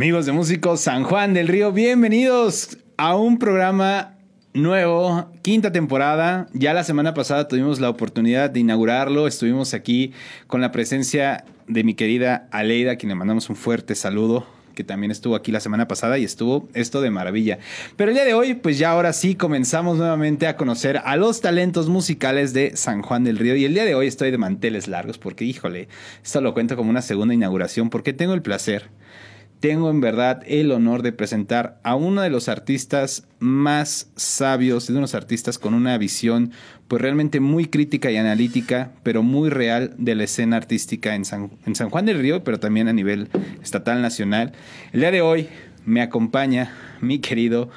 [0.00, 4.16] Amigos de Músicos San Juan del Río, bienvenidos a un programa
[4.54, 6.48] nuevo, quinta temporada.
[6.54, 9.26] Ya la semana pasada tuvimos la oportunidad de inaugurarlo.
[9.26, 10.14] Estuvimos aquí
[10.46, 14.84] con la presencia de mi querida Aleida, a quien le mandamos un fuerte saludo que
[14.84, 17.58] también estuvo aquí la semana pasada y estuvo esto de maravilla.
[17.96, 21.42] Pero el día de hoy, pues ya ahora sí comenzamos nuevamente a conocer a los
[21.42, 23.54] talentos musicales de San Juan del Río.
[23.54, 25.88] Y el día de hoy estoy de manteles largos porque, híjole,
[26.24, 28.88] esto lo cuento como una segunda inauguración porque tengo el placer
[29.60, 34.96] tengo en verdad el honor de presentar a uno de los artistas más sabios, de
[34.96, 36.52] unos artistas con una visión
[36.88, 41.52] pues realmente muy crítica y analítica, pero muy real de la escena artística en San,
[41.66, 43.28] en San Juan del Río, pero también a nivel
[43.62, 44.52] estatal, nacional.
[44.92, 45.48] El día de hoy
[45.84, 47.70] me acompaña mi querido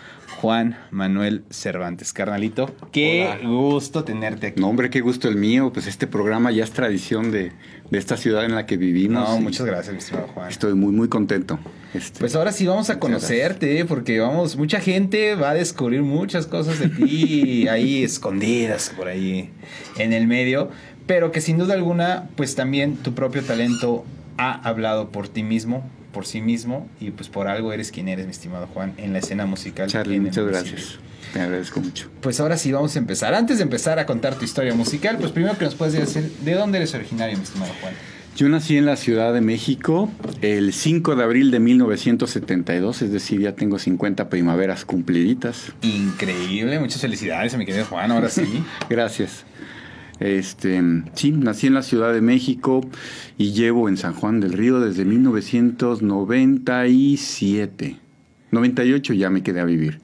[0.44, 2.11] Juan Manuel Cervantes.
[2.11, 4.59] Carnalito, qué gusto tenerte aquí.
[4.59, 5.72] No, hombre, qué gusto el mío.
[5.72, 7.53] Pues este programa ya es tradición de,
[7.91, 9.30] esta ciudad en la que vivimos.
[9.30, 10.50] No, muchas gracias, mi estimado Juan.
[10.50, 11.59] Estoy muy, muy contento.
[11.94, 16.45] Este, pues ahora sí vamos a conocerte, porque vamos, mucha gente va a descubrir muchas
[16.45, 19.50] cosas de ti ahí escondidas por ahí
[19.97, 20.72] en el medio,
[21.07, 24.03] pero que sin duda alguna, pues también tu propio talento
[24.38, 28.25] ha hablado por ti mismo, por sí mismo y pues por algo eres quien eres,
[28.25, 29.89] mi estimado Juan, en la escena musical.
[29.89, 31.00] Charlie, muchas gracias.
[31.33, 32.09] Te agradezco mucho.
[32.22, 33.33] Pues ahora sí vamos a empezar.
[33.33, 36.53] Antes de empezar a contar tu historia musical, pues primero que nos puedes decir de
[36.53, 37.94] dónde eres originario, mi estimado Juan.
[38.36, 40.09] Yo nací en la Ciudad de México
[40.41, 45.72] el 5 de abril de 1972, es decir, ya tengo 50 primaveras cumpliditas.
[45.84, 48.64] Increíble, muchas felicidades a mi querido Juan, ahora sí.
[48.89, 49.45] Gracias.
[50.23, 50.81] Este,
[51.16, 52.79] sí, nací en la Ciudad de México
[53.38, 57.97] y llevo en San Juan del Río desde 1997.
[58.51, 59.99] 98 ya me quedé a vivir.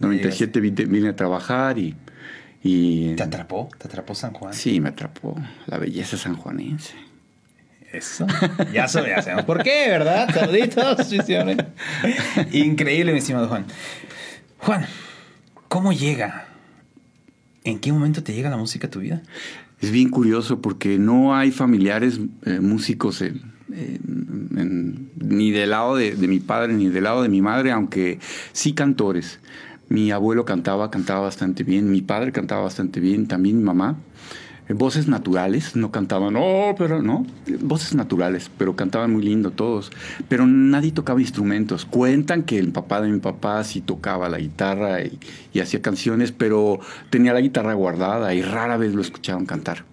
[0.00, 1.94] 97 vine, a trabajar y,
[2.64, 3.14] y...
[3.14, 3.68] ¿Te atrapó?
[3.78, 4.54] ¿Te atrapó San Juan?
[4.54, 6.94] Sí, me atrapó la belleza sanjuanense.
[7.92, 8.26] Eso.
[8.72, 10.34] Ya sabemos por qué, ¿verdad?
[10.34, 11.12] Saluditos.
[12.52, 13.66] Increíble, mi estimado Juan.
[14.58, 14.84] Juan,
[15.68, 16.49] ¿cómo llega
[17.64, 19.22] ¿En qué momento te llega la música a tu vida?
[19.80, 23.24] Es bien curioso porque no hay familiares eh, músicos
[25.16, 28.18] ni del lado de, mi padre ni del lado de mi madre, aunque
[28.52, 29.40] sí cantores.
[29.88, 33.96] Mi abuelo cantaba, cantaba bastante bien, mi padre cantaba bastante bien, también mi mamá
[34.74, 37.26] voces naturales, no cantaban, oh, pero no,
[37.60, 39.90] voces naturales, pero cantaban muy lindo todos,
[40.28, 41.84] pero nadie tocaba instrumentos.
[41.84, 45.18] Cuentan que el papá de mi papá sí tocaba la guitarra y,
[45.60, 46.80] hacía canciones, pero
[47.10, 49.84] tenía la guitarra guardada y rara vez lo escuchaban cantar.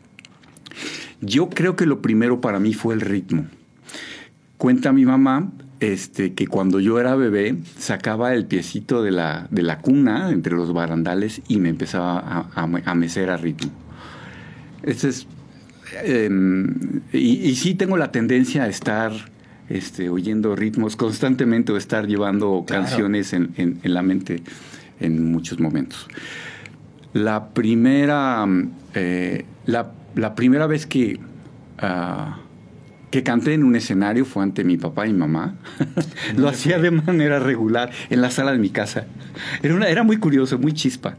[1.19, 3.47] Yo creo que lo primero para mí fue el ritmo.
[4.57, 9.63] Cuenta mi mamá este, que cuando yo era bebé sacaba el piecito de la, de
[9.63, 13.86] la cuna entre los barandales y me empezaba a, a, a mecer a ritmo.
[14.87, 15.27] Este es,
[16.05, 19.11] em, y, sí tengo la tendencia a estar
[19.67, 24.41] este, oyendo ritmos constantemente o estar llevando canciones en, la mente
[25.01, 26.07] en muchos momentos.
[27.11, 28.45] La primera,
[28.93, 31.19] eh, la, primera vez que,
[31.79, 32.39] ah,
[33.11, 35.55] que canté en un escenario fue ante mi papá y mamá.
[36.37, 39.05] Lo hacía de manera regular en la sala de mi casa.
[39.61, 41.17] Era, una, era muy curioso, muy chispa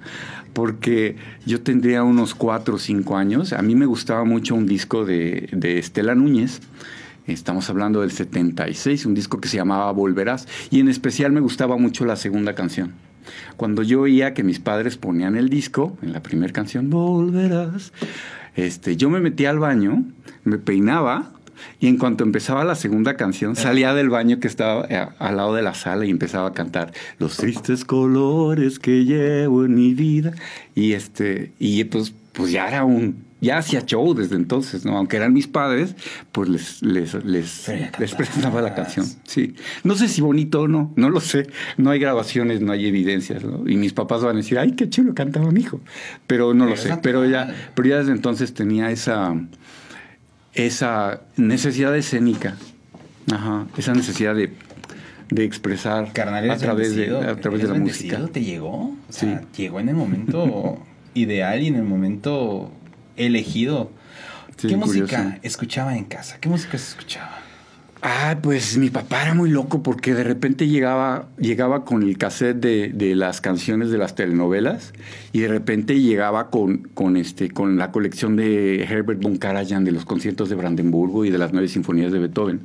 [0.53, 1.17] porque
[1.47, 3.53] yo tendría unos cuatro o cinco años.
[3.53, 6.61] A mí me gustaba mucho un disco de, Estela Núñez.
[7.27, 10.49] Estamos hablando del 76, un disco que se llamaba Volverás.
[10.71, 12.95] Y en especial me gustaba mucho la segunda canción.
[13.57, 17.93] Cuando yo oía que mis padres ponían el disco, en la primera canción, Volverás,
[18.57, 20.05] este, yo me metía al baño,
[20.45, 21.33] me peinaba,
[21.81, 25.55] y en cuanto empezaba la segunda canción, salía del baño que estaba eh, al lado
[25.55, 30.33] de la sala y empezaba a cantar los tristes colores que llevo en mi vida.
[30.75, 34.97] Y este, y pues, pues ya era un, ya hacía show desde entonces, ¿no?
[34.97, 35.95] Aunque eran mis padres,
[36.33, 39.07] pues les, les, les, les presentaba la canción.
[39.25, 39.55] Sí.
[39.85, 41.47] No sé si bonito o no, no lo sé.
[41.77, 43.69] No hay grabaciones, no hay evidencias, ¿no?
[43.69, 45.81] Y mis papás van a decir, ay, qué chulo cantaba mi hijo.
[46.27, 46.99] Pero no lo sé.
[47.03, 49.35] Pero ya, pero ya desde entonces tenía esa
[50.59, 52.57] esa necesidad escénica,
[53.77, 54.53] esa necesidad de,
[55.45, 58.27] expresar a través, de, a través de la música.
[58.27, 58.97] ¿Te llegó?
[59.09, 59.37] sí.
[59.57, 60.85] llegó en el momento
[61.15, 62.73] ideal y en el momento
[63.17, 63.91] elegido.
[64.57, 66.39] ¿Qué música escuchaba en casa?
[66.41, 67.39] ¿Qué música se escuchaba?
[68.01, 72.61] Ah, pues mi papá era muy loco porque de repente llegaba, llegaba con el cassette
[72.61, 74.93] de, las canciones de las telenovelas
[75.33, 79.91] y de repente llegaba con, con, este, con la colección de Herbert von Karajan de
[79.91, 82.61] los conciertos de Brandenburgo y de las nueve sinfonías de Beethoven.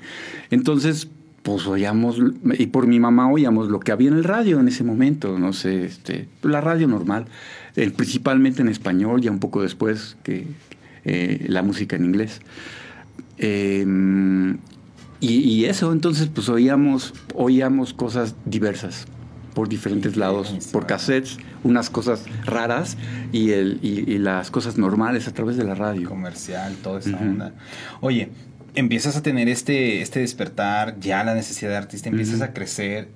[0.51, 1.07] Entonces,
[1.41, 2.21] pues oíamos,
[2.59, 5.51] y por mi mamá oíamos lo que había en el radio en ese momento, no
[5.51, 7.25] sé, este, la radio normal,
[7.73, 10.45] principalmente en español, ya un poco después que
[11.05, 12.39] eh, la música en inglés.
[13.39, 13.83] Eh,
[15.29, 19.05] y, eso, entonces pues oíamos, oíamos cosas diversas
[19.53, 22.97] por diferentes lados, por cassettes, unas cosas raras
[23.31, 26.09] y, el, y, las cosas normales a través de la radio.
[26.09, 27.53] Comercial, toda esa onda.
[28.01, 28.31] Oye,
[28.75, 33.09] empiezas a tener este, este despertar, ya la necesidad de artista, empiezas a crecer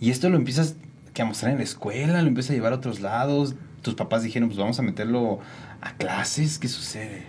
[0.00, 0.76] y esto lo empiezas
[1.20, 3.54] a mostrar en la escuela, lo empiezas a llevar a otros lados.
[3.82, 5.40] Tus papás dijeron, pues vamos a meterlo
[5.80, 7.22] a clases, ¿qué sucede?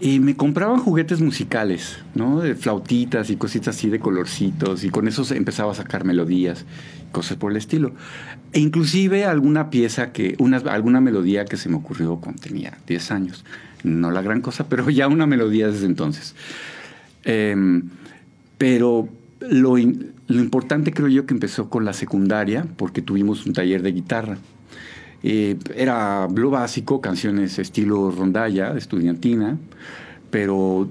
[0.00, 2.40] Y me compraban juguetes musicales, ¿no?
[2.40, 6.64] De flautitas y cositas así de colorcitos, y con eso empezaba a sacar melodías,
[7.12, 7.92] cosas por el estilo.
[8.52, 13.10] E inclusive alguna pieza que, una, alguna melodía que se me ocurrió cuando tenía 10
[13.10, 13.44] años.
[13.82, 16.34] No la gran cosa, pero ya una melodía desde entonces.
[17.24, 17.90] Em,
[18.58, 19.08] pero
[19.40, 23.92] lo, lo importante creo yo que empezó con la secundaria, porque tuvimos un taller de
[23.92, 24.38] guitarra.
[25.26, 29.56] Eh, era lo básico, canciones estilo rondalla, estudiantina,
[30.34, 30.88] pero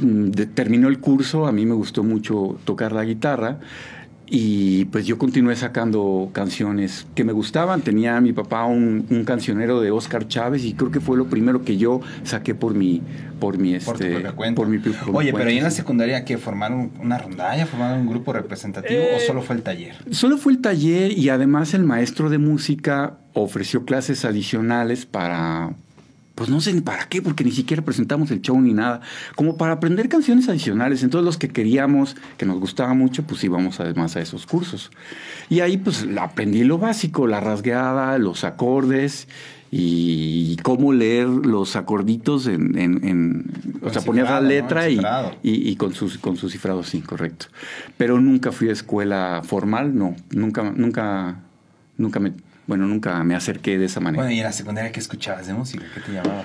[0.00, 3.60] mm, terminó el curso, a mí me gustó mucho tocar la guitarra
[4.26, 7.82] y pues yo continué sacando canciones que me gustaban.
[7.82, 11.64] Tenía a mi papá un, cancionero de Oscar Chávez y creo que fue lo primero
[11.64, 13.00] que yo saqué por mi
[13.38, 14.24] por mi este
[14.56, 14.82] por, mi
[15.12, 19.18] Oye, pero ahí en la secundaria que formaron una rondalla, formaron un grupo representativo o
[19.18, 19.94] eh, solo fue el taller?
[20.10, 25.76] Solo fue el taller y además el maestro de música ofreció clases adicionales para
[26.40, 29.02] pues no sé ni para qué, porque ni siquiera presentamos el show ni nada,
[29.36, 31.02] como para aprender canciones adicionales.
[31.02, 34.90] Entonces los que queríamos, que nos gustaba mucho, pues íbamos además a esos cursos.
[35.50, 39.28] Y ahí pues aprendí lo básico, la rasgueada, los acordes
[39.70, 42.78] y cómo leer los acorditos en...
[42.78, 43.44] en,
[43.82, 44.98] o sea, ponías la letra y,
[45.42, 47.48] y, con, sus, con su cifrado, sí, correcto.
[47.98, 51.36] Pero nunca fui a escuela formal, no, nunca, nunca,
[51.98, 52.32] nunca me
[52.70, 54.22] bueno, nunca me acerqué de esa manera.
[54.22, 55.84] Bueno, ¿y en la secundaria qué escuchabas de música?
[55.92, 56.44] ¿Qué te llamaba?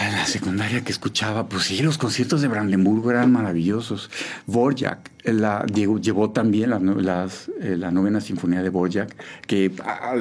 [0.00, 4.08] en la secundaria que escuchaba, pues sí, los conciertos de Brandenburgo eran maravillosos.
[4.46, 7.28] Borjak la, llevó también la,
[7.60, 9.16] eh, la novena sinfonía de Borjak,
[9.48, 10.14] que ah,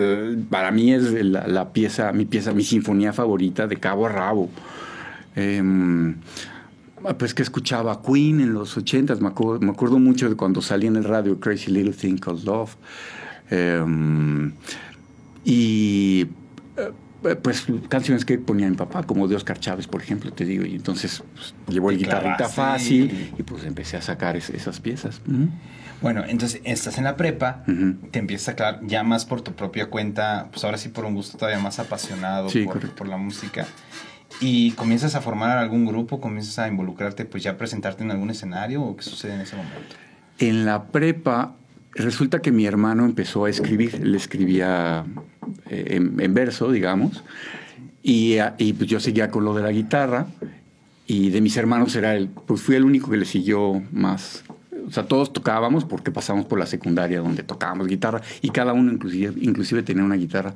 [0.49, 4.49] para mí es la, pieza, mi pieza, mi sinfonía favorita de cabo a rabo.
[5.35, 6.15] Em,
[7.19, 10.89] pues que escuchaba Queen en los ochentas, me, acuerdo, me acuerdo mucho de cuando salía
[10.89, 12.75] en el radio Crazy Little Thing Called Love.
[13.51, 13.83] Eh,
[15.43, 16.27] y
[16.77, 20.65] eh, pues canciones que ponía mi papá, como de Oscar Chávez, por ejemplo, te digo,
[20.65, 25.21] y entonces pues, llevó el guitarrita fácil y pues empecé a sacar esas piezas.
[26.01, 27.63] Bueno, entonces estás en la prepa,
[28.09, 31.13] te empiezas a aclarar ya más por tu propia cuenta, pues ahora sí por un
[31.13, 32.49] gusto todavía más apasionado
[32.95, 33.67] por, la música,
[34.39, 38.81] y comienzas a formar algún grupo, comienzas a involucrarte, pues ya presentarte en algún escenario,
[38.81, 39.95] o qué sucede en ese momento.
[40.39, 41.57] En la prepa
[41.93, 45.05] resulta que mi hermano empezó a escribir, él escribía
[45.69, 47.23] eh, en, verso, digamos,
[48.03, 50.27] y, y, pues yo seguía con lo de la guitarra,
[51.07, 54.45] y de mis hermanos era el, pues fui el único que le siguió más.
[54.87, 58.93] O sea, todos tocábamos porque pasamos por la secundaria donde tocábamos guitarra y cada uno
[58.93, 60.53] inclusive, inclusive tenía una guitarra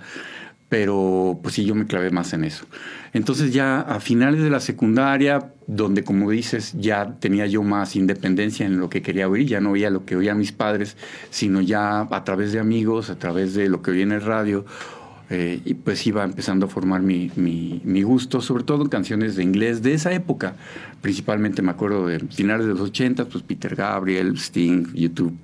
[0.76, 2.66] pero pues sí, yo me clavé más en eso.
[3.14, 8.66] Entonces ya a finales de la secundaria, donde como dices, ya tenía yo más independencia
[8.66, 10.98] en lo que quería oír, ya no oía lo que oían mis padres,
[11.30, 14.66] sino ya a través de amigos, a través de lo que oía en el radio,
[15.30, 19.44] eh, y pues iba empezando a formar mi, mi, gusto, sobre todo en canciones de
[19.44, 20.56] inglés de esa época.
[21.02, 25.38] Principalmente me acuerdo de finales de los 80, pues Peter Gabriel, Sting, YouTube,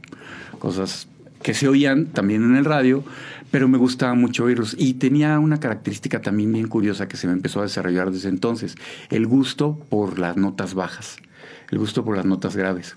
[0.59, 1.07] cosas
[1.41, 3.03] que se oían también en el radio,
[3.51, 4.75] pero me gustaba mucho oírlos.
[4.77, 8.75] Y tenía una característica también bien curiosa que se me empezó a desarrollar desde entonces,
[9.09, 11.17] el gusto por las notas bajas
[11.71, 12.93] el gusto por las notas graves.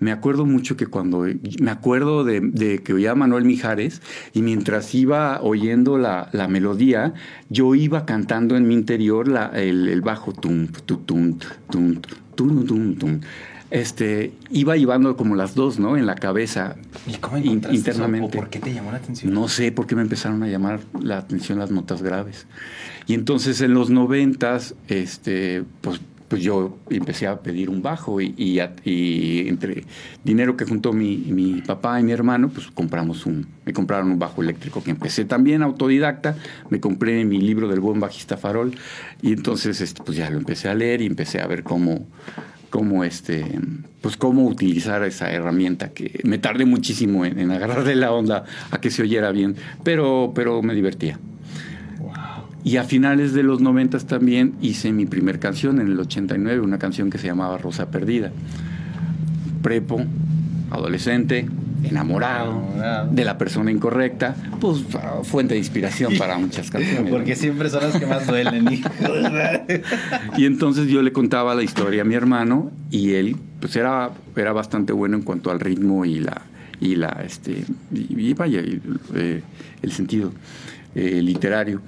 [0.00, 1.26] Me acuerdo mucho que cuando,
[1.60, 4.00] me acuerdo de, que oía Manuel Mijares
[4.32, 7.12] y mientras iba oyendo la, melodía,
[7.50, 11.38] yo iba cantando en mi interior la, el, bajo tum, tum, tum,
[11.70, 12.00] tum,
[12.34, 13.20] tum, tum, tum
[13.74, 15.96] este, iba llevando como las dos, ¿no?
[15.96, 16.76] En la cabeza.
[17.08, 18.38] ¿Y cómo internamente.
[18.38, 19.34] ¿Por qué te llamó la atención?
[19.34, 22.46] No sé, por qué me empezaron a llamar la atención las notas graves.
[23.08, 28.32] Y entonces en los noventas, este, pues, pues yo empecé a pedir un bajo y,
[28.36, 29.84] y, entre
[30.22, 34.20] dinero que juntó mi, mi, papá y mi hermano, pues compramos un, me compraron un
[34.20, 36.36] bajo eléctrico que empecé también autodidacta,
[36.70, 38.72] me compré mi libro del buen bajista farol
[39.20, 42.06] y entonces este, pues ya lo empecé a leer y empecé a ver cómo
[42.74, 43.60] cómo este
[44.00, 48.90] pues cómo utilizar esa herramienta que me tardé muchísimo en, agarrarle la onda a que
[48.90, 49.54] se oyera bien
[49.84, 51.20] pero pero me divertía.
[52.64, 56.78] Y a finales de los noventas también hice mi primer canción en el 89 una
[56.80, 58.32] canción que se llamaba Rosa Perdida.
[59.62, 60.04] Prepo
[60.70, 61.46] adolescente
[61.88, 62.62] enamorado,
[63.10, 64.84] de la persona incorrecta, pues
[65.24, 67.10] fuente de inspiración para muchas canciones.
[67.10, 68.82] Porque siempre son las que más duelen.
[70.36, 74.52] y entonces yo le contaba la historia a mi hermano y él pues era, era
[74.52, 76.42] bastante bueno en cuanto al ritmo y la,
[76.80, 78.60] y la este, y, vaya,
[79.14, 79.42] eh,
[79.82, 80.32] el sentido
[80.94, 81.80] eh, literario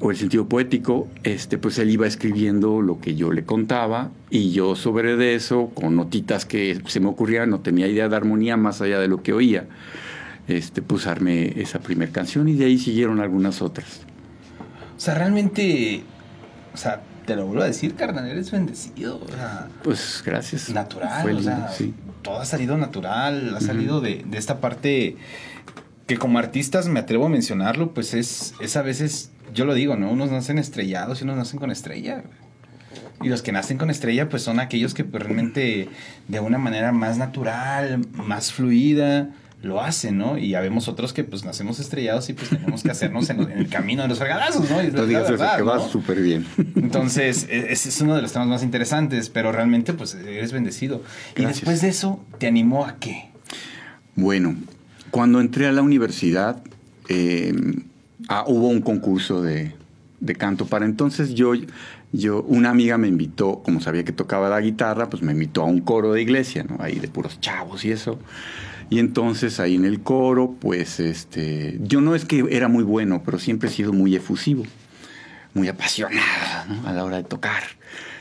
[0.00, 4.50] o el sentido poético, este, pues él iba escribiendo lo que yo le contaba y
[4.50, 8.56] yo sobre de eso, con notitas que se me ocurrían, no tenía idea de armonía
[8.56, 9.66] más allá de lo que oía,
[10.48, 14.00] este, pues armé esa primera canción y de ahí siguieron algunas otras.
[14.96, 16.02] O sea, realmente,
[16.72, 19.20] o sea, te lo vuelvo a decir, carnal, eres bendecido.
[19.82, 20.70] pues gracias.
[20.70, 21.70] Natural, o sea,
[22.22, 25.16] todo ha salido natural, ha salido de, de esta parte
[26.06, 29.96] que como artistas me atrevo a mencionarlo, pues es, es a veces yo lo digo,
[29.96, 30.10] ¿no?
[30.10, 32.22] Unos nacen estrellados y unos nacen con estrella.
[33.22, 35.88] Y los que nacen con estrella, pues son aquellos que pues, realmente
[36.28, 39.28] de una manera más natural, más fluida,
[39.62, 40.38] lo hacen, ¿no?
[40.38, 43.68] Y ya vemos otros que pues nacemos estrellados y pues tenemos que hacernos en, el
[43.68, 44.82] camino de los regalazos, ¿no?
[44.82, 46.46] Y digas verdad, que va súper bien.
[46.76, 51.02] Entonces, e, ese es uno de los temas más interesantes, pero realmente pues eres bendecido.
[51.36, 53.28] Y después de eso, ¿te animó a qué?
[54.16, 54.56] Bueno,
[55.10, 56.62] cuando entré a la universidad,
[57.08, 57.52] eh,
[58.28, 59.74] ah, hubo un concurso de,
[60.38, 60.66] canto.
[60.66, 61.52] Para entonces yo,
[62.12, 65.66] yo, una amiga me invitó, como sabía que tocaba la guitarra, pues me invitó a
[65.66, 66.76] un coro de iglesia, ¿no?
[66.80, 68.18] Ahí de puros chavos y eso.
[68.90, 73.22] Y entonces ahí en el coro, pues este, yo no es que era muy bueno,
[73.24, 74.64] pero siempre he sido muy efusivo,
[75.54, 77.62] muy apasionada a la hora de tocar.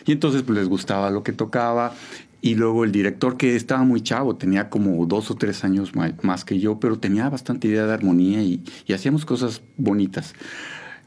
[0.06, 1.94] Y entonces pues les gustaba lo que tocaba
[2.42, 5.92] y luego el director, que estaba muy chavo, tenía como dos o tres años
[6.22, 10.34] más que yo, pero tenía bastante idea de armonía y, hacíamos cosas bonitas.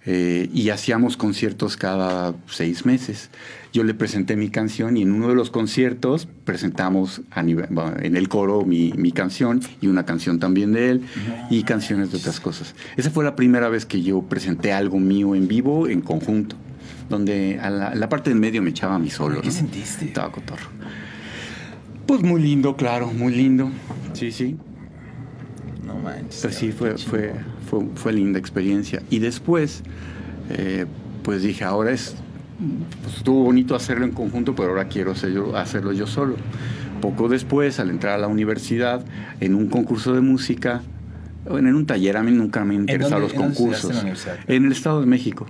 [0.05, 3.31] Eh, y hacíamos conciertos cada seis meses.
[3.73, 8.65] Yo le presenté mi canción y en uno de los conciertos presentamos en el coro
[8.65, 11.03] mi, canción y una canción también de él
[11.51, 12.75] y canciones de otras cosas.
[12.97, 16.57] Esa fue la primera vez que yo presenté algo mío en vivo, en conjunto,
[17.09, 19.41] donde a la, parte del medio me echaba mi solo.
[19.41, 20.07] ¿Qué sentiste?
[20.07, 20.67] Estaba cotorro.
[22.07, 23.71] Pues muy lindo, claro, muy lindo.
[24.13, 24.57] Sí, sí.
[25.87, 26.43] No manches.
[26.43, 27.33] Pues sí, fue, fue,
[27.95, 29.03] fue, linda experiencia.
[29.11, 29.83] Y después,
[30.51, 30.87] eh,
[31.23, 32.17] pues dije, ahora es.
[33.03, 35.13] Pues estuvo bonito hacerlo en conjunto, pero ahora quiero
[35.57, 36.37] hacerlo yo solo.
[37.01, 39.05] Poco después, al entrar a la universidad,
[39.41, 40.83] en un concurso de música,
[41.47, 44.05] en un taller, a mí nunca me interesaron los concursos.
[44.05, 44.15] En,
[44.55, 45.47] en, el Estado de México,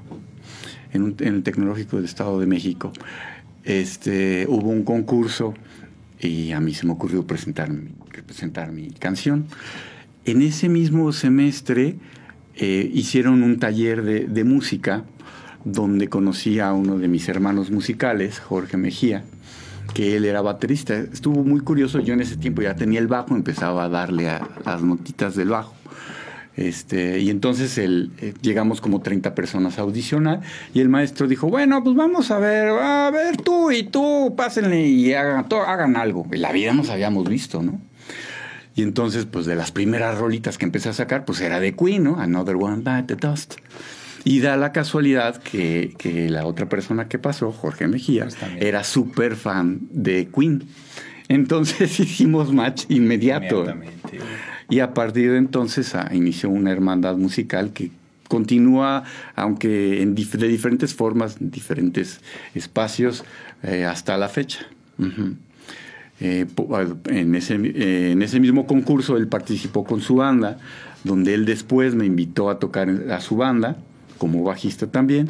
[0.92, 2.92] en, en, el Tecnológico del Estado de México.
[3.64, 5.54] Este, hubo un concurso
[6.28, 7.70] y a mí se me ocurrió presentar,
[8.26, 9.46] presentar mi canción.
[10.24, 11.96] En ese mismo semestre
[12.56, 15.04] eh, hicieron un taller de, música
[15.64, 19.24] donde conocí a uno de mis hermanos musicales, Jorge Mejía,
[19.94, 20.96] que él era baterista.
[20.96, 24.48] Estuvo muy curioso, yo en ese tiempo ya tenía el bajo, empezaba a darle a
[24.64, 25.74] las notitas del bajo.
[26.56, 30.40] Este, y entonces el, eh, llegamos como 30 personas a audicionar
[30.74, 34.86] y el maestro dijo, bueno, pues vamos a ver, a ver tú y tú, pásenle
[34.86, 36.26] y hagan, hagan algo.
[36.30, 37.80] En la vida nos habíamos visto, ¿no?
[38.74, 42.04] Y entonces, pues de las primeras rolitas que empecé a sacar, pues era de Queen,
[42.04, 42.18] ¿no?
[42.18, 43.56] Another One Bite the Dust.
[44.24, 48.84] Y da la casualidad que, que la otra persona que pasó, Jorge Mejía, pues era
[48.84, 50.64] súper fan de Queen.
[51.28, 53.66] Entonces hicimos match inmediato.
[54.68, 57.90] Y a partir de entonces ah, inició una hermandad musical que
[58.28, 59.04] continúa,
[59.36, 62.20] aunque de diferentes formas, en diferentes
[62.54, 63.24] espacios,
[63.62, 64.66] eh, hasta la fecha.
[66.20, 66.46] Eh,
[67.06, 70.58] en, ese, en ese mismo concurso él participó con su banda,
[71.04, 73.76] donde él después me invitó a tocar a su banda,
[74.18, 75.28] como bajista también,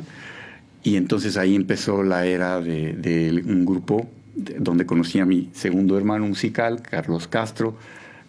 [0.83, 6.27] y entonces ahí empezó la era de, un grupo donde conocí a mi segundo hermano
[6.27, 7.77] musical, Carlos Castro,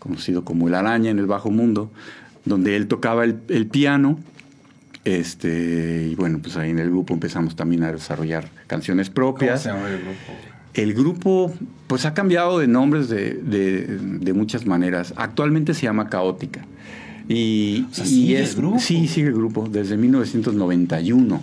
[0.04, 1.90] conocido como El Araña en el Bajo Mundo,
[2.44, 4.20] donde él tocaba el, piano.
[5.06, 9.64] Este, y bueno, pues ahí en el grupo empezamos también a desarrollar canciones propias.
[9.64, 10.34] ¿Cómo se llama el grupo?
[10.74, 11.54] El grupo,
[11.88, 15.14] pues ha cambiado de nombres de, de, muchas maneras.
[15.16, 16.66] Actualmente se llama Caótica.
[17.30, 18.80] Y, ¿sigue es, el grupo?
[18.80, 21.42] Sí, sigue el grupo, desde 1991.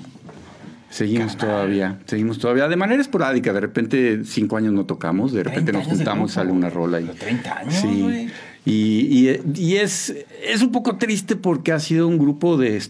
[0.91, 3.53] Seguimos todavía, seguimos todavía de manera esporádica.
[3.53, 7.01] De repente, cinco años no tocamos, de repente nos juntamos, sale una rola.
[7.01, 8.29] Y, 30 años, sí.
[8.65, 10.15] Y, y, es,
[10.45, 12.83] es un poco triste porque ha sido un grupo de,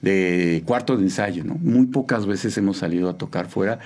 [0.00, 1.54] de, cuarto de ensayo, ¿no?
[1.54, 3.80] Muy pocas veces hemos salido a tocar fuera.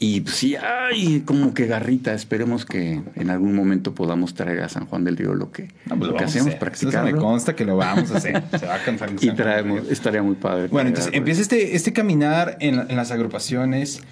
[0.00, 2.12] Y pues, sí, ay, como que garrita.
[2.12, 5.98] Esperemos que en algún momento podamos traer a San Juan del Río lo que, pues
[5.98, 7.04] lo que hacemos, practicar.
[7.04, 8.44] me consta que lo vamos a hacer.
[8.60, 10.68] Se va a cantar Y traemos, estaría muy padre.
[10.68, 14.02] Bueno, entonces empieza este, este caminar en, en las agrupaciones.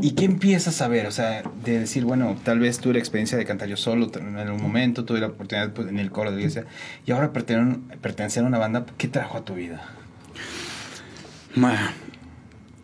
[0.00, 1.06] ¿Y qué empiezas a ver?
[1.06, 4.50] O sea, de decir, bueno, tal vez tuve la experiencia de cantar yo solo en
[4.50, 6.66] un momento, tuve la oportunidad pues, en el coro de iglesia,
[7.06, 9.82] y ahora pertenecer a una banda, ¿qué trajo a tu vida?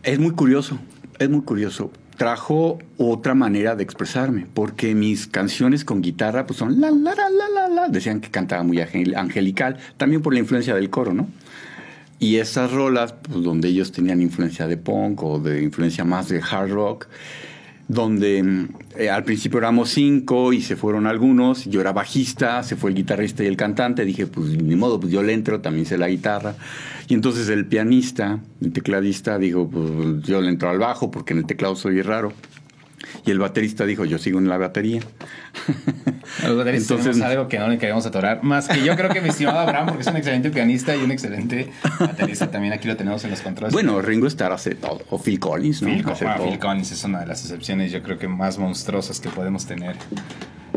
[0.02, 0.78] Es muy curioso,
[1.18, 1.92] es muy curioso.
[2.16, 7.28] trajo otra manera de expresarme, porque mis canciones con guitarra pues son la, la, la,
[7.28, 7.88] la, la, la.
[7.88, 11.28] Decían que cantaba muy angelical, también por la influencia del coro, ¿no?
[12.22, 16.40] Y esas rolas, pues donde ellos tenían influencia de punk o de influencia más de
[16.40, 17.08] hard rock,
[17.88, 22.90] donde eh, al principio éramos cinco y se fueron algunos, yo era bajista, se fue
[22.90, 25.98] el guitarrista y el cantante, dije, pues ni modo, pues yo le entro, también sé
[25.98, 26.54] la guitarra.
[27.08, 31.40] Y entonces el pianista, el tecladista, dijo, pues yo le entro al bajo porque en
[31.40, 32.32] el teclado soy raro.
[33.24, 35.00] Y el baterista dijo, yo sigo en la batería.
[36.42, 38.42] Los bateristas Entonces, algo que no le queremos atorar.
[38.42, 41.10] Más que yo creo que mi estimado Abraham, porque es un excelente pianista y un
[41.10, 43.72] excelente baterista, también aquí lo tenemos en los controles.
[43.72, 45.02] Bueno, Ringo Starr hace todo.
[45.10, 45.88] O Phil Collins, ¿no?
[45.88, 49.66] Phil, Phil Collins es una de las excepciones, yo creo que más monstruosas que podemos
[49.66, 49.96] tener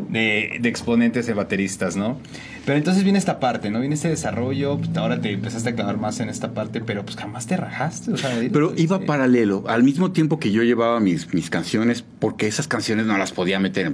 [0.09, 2.17] de, exponentes de bateristas, ¿no?
[2.65, 3.79] Pero entonces viene esta parte, ¿no?
[3.79, 7.17] Viene este desarrollo, pues, ahora te empezaste a clavar más en esta parte, pero pues
[7.17, 8.11] jamás te rajaste.
[8.11, 12.47] O sea, pero iba paralelo, al mismo tiempo que yo llevaba mis, mis canciones, porque
[12.47, 13.93] esas canciones no las podía meter en...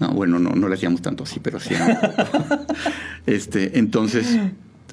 [0.00, 1.74] No, bueno, no, no le hacíamos tanto así, pero sí.
[3.26, 4.38] este, entonces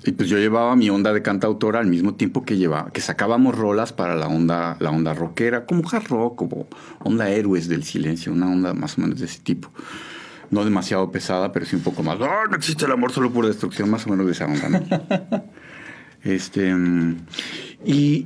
[0.03, 3.55] y pues yo llevaba mi onda de cantautora al mismo tiempo que llevaba, que sacábamos
[3.55, 6.67] rolas para la onda, la onda rockera, como hard rock, como
[6.99, 9.69] onda héroes del silencio, una onda más o menos de ese tipo.
[10.49, 12.19] No demasiado pesada, pero sí un poco más.
[12.19, 13.89] ¡Oh, no existe el amor solo por destrucción!
[13.89, 14.81] Más o menos de esa onda, ¿no?
[16.23, 16.73] este.
[16.73, 17.19] Mm,
[17.85, 18.25] y,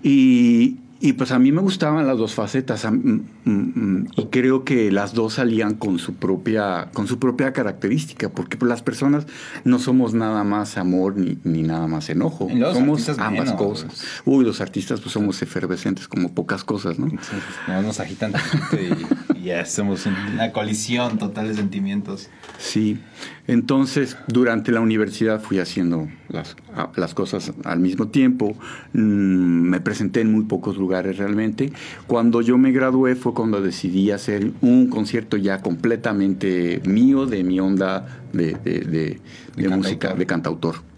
[1.06, 5.14] y pues a mí me gustaban las dos facetas mm, mm, y creo que las
[5.14, 9.28] dos salían con su propia, con su propia característica, porque pues las personas
[9.66, 14.04] no somos nada más amor ni, ni nada más enojo, somos ambas cosas.
[14.26, 17.06] Uy, los artistas pues somos efervescentes como pocas cosas, ¿no?
[17.68, 18.34] No nos agitan
[18.74, 22.30] y, ya somos una colisión total de sentimientos.
[22.58, 23.00] Sí,
[23.48, 26.56] entonces durante la universidad fui haciendo las,
[26.96, 28.58] las cosas al mismo tiempo,
[28.94, 31.72] mm, me presenté en muy pocos lugares realmente.
[32.08, 37.60] Cuando yo me gradué fue cuando decidí hacer un concierto ya completamente mío, de mi
[37.60, 40.95] onda de, de, música, de cantautor.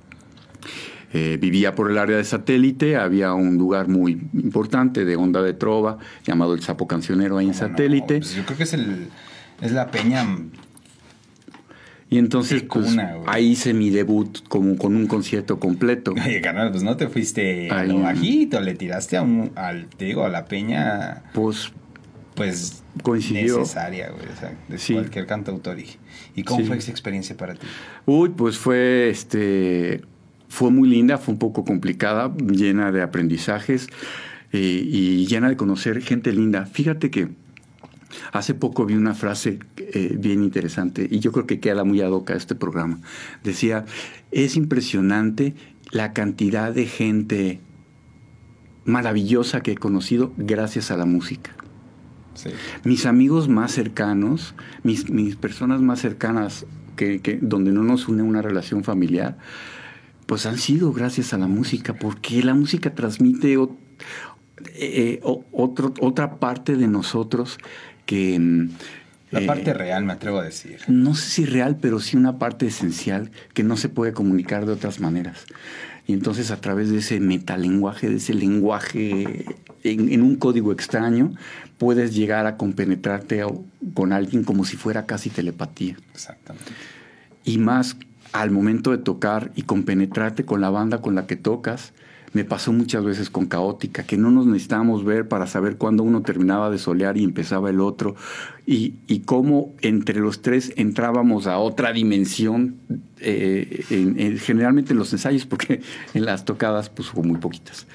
[1.13, 5.53] Eh, vivía por el área de satélite, había un lugar muy importante de onda de
[5.53, 8.17] trova llamado el Sapo Cancionero ahí en satélite.
[8.17, 9.07] Pues yo creo que es, el,
[9.61, 10.25] es la peña
[12.09, 16.13] y entonces pues, ahí hice mi debut como con un concierto completo.
[16.25, 20.23] Oye, carnal, pues no te fuiste a lo bajito, le tiraste a un, al, digo,
[20.23, 21.23] a la peña.
[21.33, 21.71] Pues,
[22.33, 23.59] pues coincidió.
[23.59, 25.79] necesaria, güey, o sea, de cualquier cantautor.
[25.79, 25.97] ¿Y,
[26.35, 27.67] y cómo fue esa experiencia para ti?
[28.05, 30.01] Uy, pues fue, este,
[30.49, 33.87] fue muy linda, fue un poco complicada, llena de aprendizajes
[34.51, 36.65] eh, y llena de conocer gente linda.
[36.65, 37.29] Fíjate que
[38.31, 42.11] Hace poco vi una frase eh, bien interesante y yo creo que queda muy ad
[42.11, 42.99] hoc a este programa.
[43.43, 43.85] Decía,
[44.31, 45.55] es impresionante
[45.91, 47.59] la cantidad de gente
[48.85, 51.51] maravillosa que he conocido gracias a la música.
[52.83, 58.41] Mis amigos más cercanos, mis, mis personas más cercanas, que, donde no nos une una
[58.41, 59.37] relación familiar,
[60.27, 63.67] pues han sido gracias a la música, porque la música transmite eh,
[64.75, 67.57] eh, otra parte de nosotros
[68.05, 68.37] que...
[68.37, 68.69] Mm,
[69.31, 70.79] la parte eh, real, me atrevo a decir.
[70.87, 74.73] No sé si real, pero sí una parte esencial que no se puede comunicar de
[74.73, 75.45] otras maneras.
[76.05, 79.45] Y entonces a través de ese metalenguaje, de ese lenguaje
[79.83, 81.33] en, un código extraño,
[81.77, 83.43] puedes llegar a compenetrarte
[83.93, 85.97] con alguien como si fuera casi telepatía.
[86.13, 86.71] Exactamente.
[87.43, 87.97] Y más
[88.33, 91.93] al momento de tocar y compenetrarte con la banda con la que tocas,
[92.33, 96.21] me pasó muchas veces con Caótica, que no nos necesitábamos ver para saber cuándo uno
[96.21, 98.15] terminaba de solear y empezaba el otro,
[98.65, 102.75] y, y cómo entre los tres entrábamos a otra dimensión,
[103.19, 105.81] eh, generalmente en los ensayos, porque
[106.13, 107.87] en las tocadas pues hubo muy poquitas.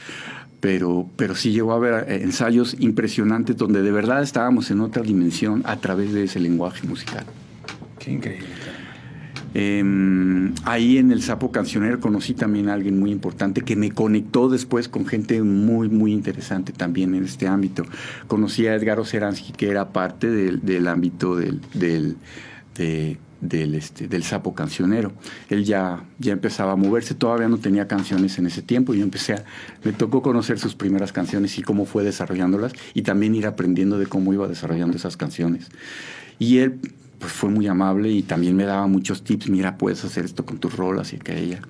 [0.60, 5.02] Pero, pero sí llegó a haber eh, ensayos impresionantes donde de verdad estábamos en otra
[5.02, 7.24] dimensión a través de ese lenguaje musical.
[7.98, 8.71] Qué increíble.
[9.54, 14.48] Em, ahí en el Sapo Cancionero conocí también a alguien muy importante que me conectó
[14.48, 17.84] después con gente muy, muy interesante también en este ámbito.
[18.26, 22.16] Conocí a Edgar Oceransky, que era parte del, ámbito del, del,
[23.42, 25.12] del, este, del Sapo Cancionero.
[25.50, 28.94] Él ya, ya empezaba a moverse, todavía no tenía canciones en ese tiempo.
[28.94, 29.44] Yo empecé a,
[29.84, 34.06] me tocó conocer sus primeras canciones y cómo fue desarrollándolas y también ir aprendiendo de
[34.06, 35.68] cómo iba desarrollando esas canciones.
[36.38, 36.80] Y él
[37.22, 40.58] pues fue muy amable y también me daba muchos tips, mira, puedes hacer esto con
[40.58, 41.60] tus rolas y aquella.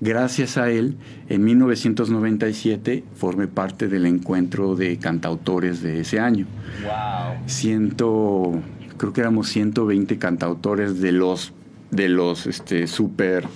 [0.00, 0.96] Gracias a él,
[1.28, 6.46] en 1997 formé parte del encuentro de cantautores de ese año.
[6.84, 7.48] Wow.
[7.48, 8.62] Ciento,
[8.96, 11.52] creo que éramos 120 cantautores de los
[11.90, 13.48] de los este super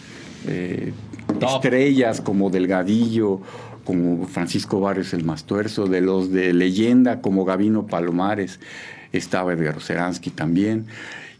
[0.48, 0.92] eh,
[1.40, 3.40] estrellas como Delgadillo,
[3.84, 8.58] como Francisco Barrios el Mastuerzo, de los de leyenda como Gavino Palomares,
[9.12, 10.86] estaba Edgar Seransky también,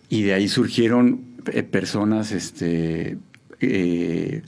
[0.09, 1.21] y de ahí surgieron
[1.53, 3.17] eh, personas este,
[3.61, 4.43] eh,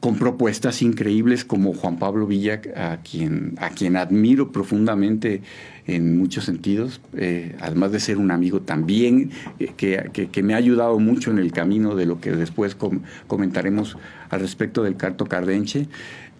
[0.00, 5.42] con propuestas increíbles como Juan Pablo Villa, a quien, a quien admiro profundamente
[5.86, 9.30] en muchos sentidos, eh, además de ser un amigo también
[9.76, 12.76] que, me ha ayudado mucho en el camino de lo que después
[13.26, 13.96] comentaremos
[14.30, 15.88] al respecto del Carto Cardenche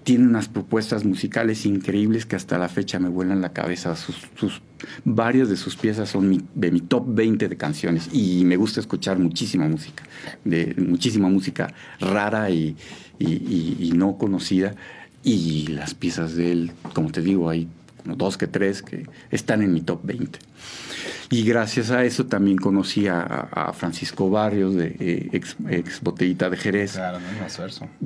[0.04, 3.96] tiene unas propuestas musicales increíbles que hasta la fecha me vuelan la cabeza.
[3.96, 4.62] Sus,
[5.04, 9.18] varias de sus piezas son de mi top 20 de canciones y me gusta escuchar
[9.18, 10.04] muchísima música,
[10.44, 12.76] de, muchísima música rara y,
[13.18, 14.74] y, no conocida.
[15.22, 17.66] Y las piezas de él, como te digo, hay
[18.04, 20.38] dos que tres que están en mi top 20.
[21.30, 26.92] Y gracias a eso también conocí a, Francisco Barrios, de eh, ex, botellita de Jerez,
[26.92, 27.18] claro,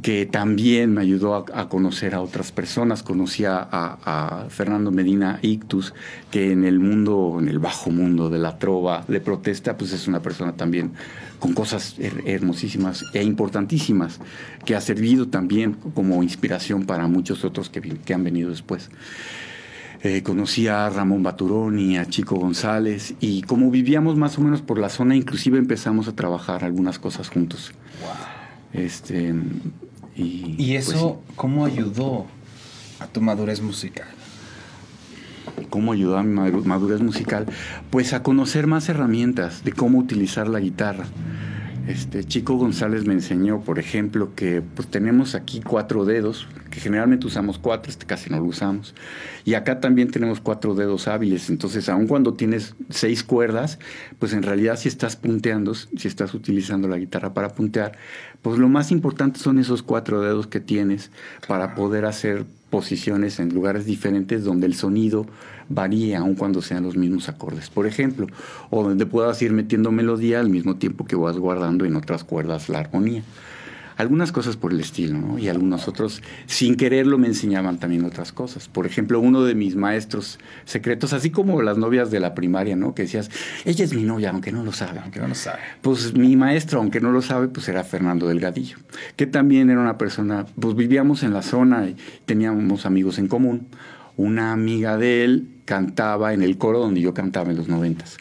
[0.00, 3.02] que también me ayudó a, conocer a otras personas.
[3.02, 5.94] Conocí a, Fernando Medina Ictus,
[6.30, 10.06] que en el mundo, en el bajo mundo de la trova, de protesta, pues es
[10.06, 10.92] una persona también
[11.38, 14.20] con cosas hermosísimas e importantísimas,
[14.64, 18.90] que ha servido también como inspiración para muchos otros que, que han venido después.
[20.02, 24.62] Eh, conocí a Ramón Baturón y a Chico González y como vivíamos más o menos
[24.62, 27.72] por la zona, inclusive empezamos a trabajar algunas cosas juntos.
[28.72, 29.34] Este,
[30.14, 32.26] y, ¿Y pues eso cómo ayudó
[33.00, 34.06] a tu madurez musical?
[35.68, 37.46] ¿Cómo ayudó a mi madurez musical?
[37.90, 41.06] Pues a conocer más herramientas de cómo utilizar la guitarra.
[41.88, 47.27] Este, Chico González me enseñó, por ejemplo, que pues, tenemos aquí cuatro dedos, que generalmente
[47.27, 48.94] usamos cuatro, este casi no lo usamos.
[49.46, 51.48] Y acá también tenemos cuatro dedos hábiles.
[51.48, 53.79] Entonces, aun cuando tienes seis cuerdas,
[54.18, 57.92] pues en realidad si estás punteando, si estás utilizando la guitarra para puntear,
[58.42, 61.11] pues lo más importante son esos cuatro dedos que tienes
[61.46, 65.27] para poder hacer posiciones en lugares diferentes donde el sonido
[65.68, 68.26] varía aun cuando sean los mismos acordes, por ejemplo,
[68.70, 72.68] o donde puedas ir metiendo melodía al mismo tiempo que vas guardando en otras cuerdas
[72.68, 73.22] la armonía.
[73.98, 75.40] Algunas cosas por el estilo, ¿no?
[75.40, 78.68] Y algunos otros, sin quererlo, me enseñaban también otras cosas.
[78.68, 82.94] Por ejemplo, uno de mis maestros secretos, así como las novias de la primaria, ¿no?
[82.94, 83.28] Que decías,
[83.64, 85.00] ella es mi novia, aunque no lo sabe.
[85.00, 85.59] Aunque no lo sabe.
[85.83, 88.76] Pues mi maestro, aunque no lo sabe, pues era Fernando Delgadillo,
[89.16, 93.66] que también era una persona, pues vivíamos en la zona y teníamos amigos en común.
[94.16, 98.16] Una amiga de él cantaba en el coro donde yo cantaba en los noventas.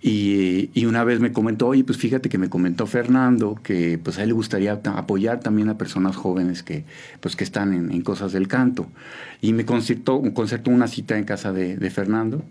[0.00, 4.22] Y, una vez me comentó, oye, pues fíjate que me comentó Fernando que pues a
[4.22, 6.84] él le gustaría apoyar también a personas jóvenes que,
[7.20, 8.86] pues, que están en, cosas del canto.
[9.42, 12.42] Y me concertó, concertó una cita en casa de, de, Fernando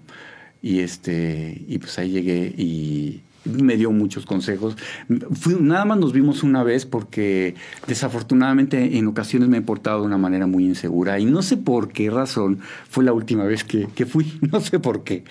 [0.62, 4.76] y, este, y pues ahí llegué y, me dio muchos consejos.
[5.60, 7.56] nada más nos vimos una vez porque
[7.88, 11.90] desafortunadamente en ocasiones me he portado de una manera muy insegura y no sé por
[11.90, 15.24] qué razón fue la última vez que, fui, no sé por qué.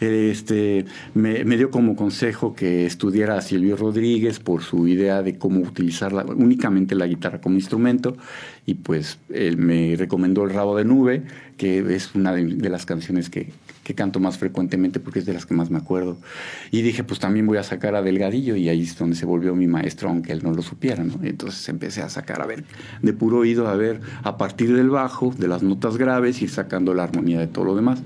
[0.00, 5.60] Este, me, dio como consejo que estudiara a Silvio Rodríguez por su idea de cómo
[5.60, 8.16] utilizar únicamente la guitarra como instrumento
[8.66, 11.22] y pues él me recomendó El Rabo de Nube,
[11.56, 13.52] que es una de las canciones que,
[13.84, 16.16] que canto más frecuentemente porque es de las que más me acuerdo.
[16.70, 19.54] Y dije, pues también voy a sacar a Delgadillo y ahí es donde se volvió
[19.54, 21.20] mi maestro, aunque él no lo supiera, ¿no?
[21.22, 22.64] Entonces empecé a sacar, a ver,
[23.02, 26.94] de puro oído, a ver, a partir del bajo, de las notas graves, ir sacando
[26.94, 28.02] la armonía de todo lo demás.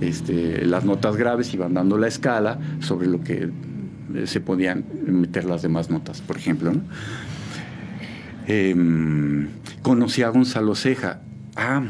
[0.00, 3.50] Este, las notas graves iban dando la escala sobre lo que
[4.14, 6.82] eh, se podían meter las demás notas, por ejemplo, ¿no?
[8.46, 9.48] Em,
[9.82, 11.20] conocí a Gonzalo Ceja.
[11.56, 11.82] Ah,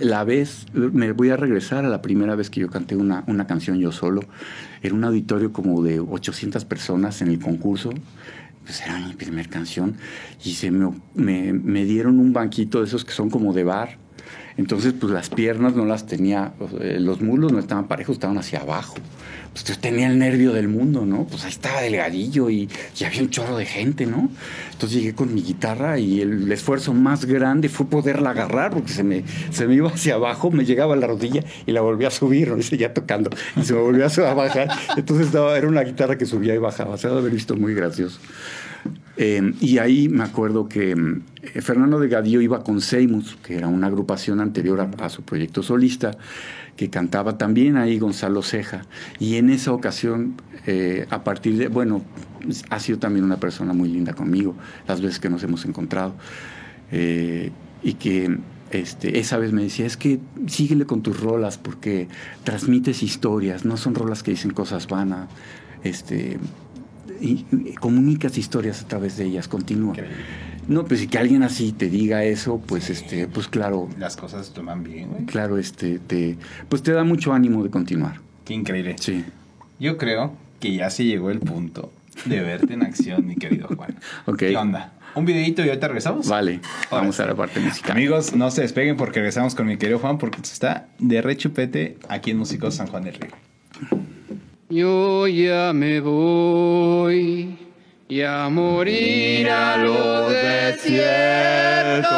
[0.00, 3.46] la vez, me voy a regresar a la primera vez que yo canté una, una
[3.46, 4.22] canción yo solo.
[4.82, 7.92] Era un auditorio como de 800 personas en el concurso.
[8.64, 9.96] Pues era mi primera canción.
[10.44, 13.98] Y se me, me, me dieron un banquito de esos que son como de bar.
[14.56, 16.52] Entonces, pues las piernas no las tenía,
[16.98, 18.94] los muslos no estaban parejos, estaban hacia abajo
[19.54, 21.26] pues yo tenía el nervio del mundo, ¿no?
[21.30, 24.28] Pues ahí estaba delgadillo y, y, había un chorro de gente, ¿no?
[24.72, 29.04] Entonces llegué con mi guitarra y el esfuerzo más grande fue poderla agarrar porque se
[29.04, 32.10] me, se me iba hacia abajo, me llegaba a la rodilla y la volví a
[32.10, 32.58] subir, ¿no?
[32.58, 34.70] Y seguía tocando y se me volvió a bajar.
[34.96, 38.18] Entonces estaba, era una guitarra que subía y bajaba, se ha haber visto muy gracioso.
[39.16, 43.86] Eh, y ahí me acuerdo que eh, Fernando Delgadillo iba con Seymus, que era una
[43.86, 46.16] agrupación anterior a su proyecto solista,
[46.76, 48.82] que cantaba también ahí Gonzalo Ceja.
[49.18, 50.34] Y en esa ocasión,
[50.66, 52.02] eh, a partir de, bueno,
[52.70, 54.54] ha sido también una persona muy linda conmigo,
[54.86, 56.14] las veces que nos hemos encontrado.
[56.90, 58.38] Eh, y que
[58.70, 62.08] este, esa vez me decía, es que síguele con tus rolas porque
[62.42, 65.28] transmites historias, no son rolas que dicen cosas vanas.
[65.84, 66.38] Este,
[67.20, 67.44] y,
[67.80, 69.94] comunicas historias a través de ellas, continúa.
[70.66, 74.52] No, pues si que alguien así te diga eso, pues este, pues claro, Las cosas
[74.54, 75.26] toman bien, güey.
[75.26, 76.38] claro, este, te,
[76.68, 78.20] pues te da mucho ánimo de continuar.
[78.44, 78.96] Qué increíble.
[78.98, 79.24] Sí.
[79.78, 81.92] Yo creo que ya se llegó el punto
[82.24, 83.94] de verte en acción, mi querido Juan.
[84.26, 84.38] Ok.
[84.38, 84.92] ¿Qué onda?
[85.14, 86.28] ¿Un videito y ahorita regresamos?
[86.28, 87.28] Vale, Ahora vamos a sí.
[87.28, 87.92] la parte musical.
[87.92, 92.30] Amigos, no se despeguen porque regresamos con mi querido Juan porque está de rechupete aquí
[92.32, 93.30] en Músicos San Juan del Río.
[94.70, 97.58] Yo ya me voy
[98.08, 102.12] y a morir a los desiertos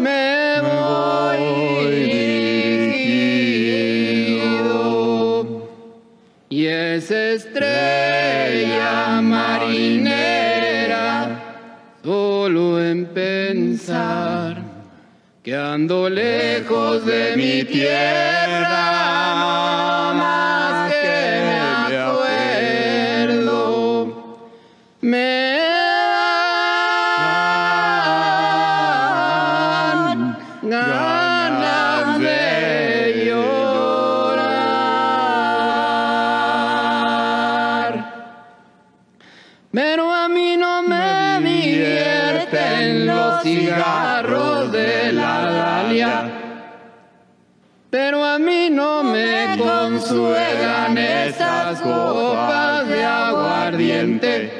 [0.00, 1.92] me voy
[6.50, 10.82] y esa estrella marinera
[12.04, 14.62] solo en pensar
[15.42, 19.01] que ando lejos de mi tierra,
[50.12, 54.50] consuelan esas copas de aguardiente.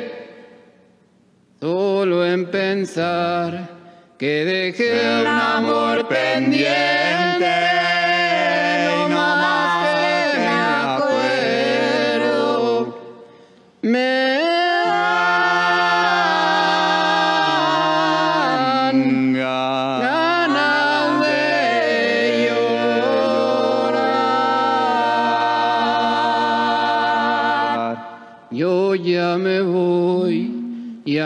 [1.60, 3.68] Solo en pensar
[4.18, 7.71] que dejé un amor pendiente.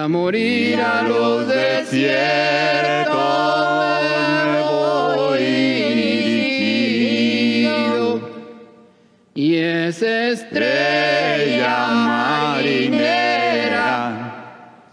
[0.07, 3.17] A morir a los desiertos
[5.41, 8.21] me.
[9.35, 13.81] Y esa estrella marinera,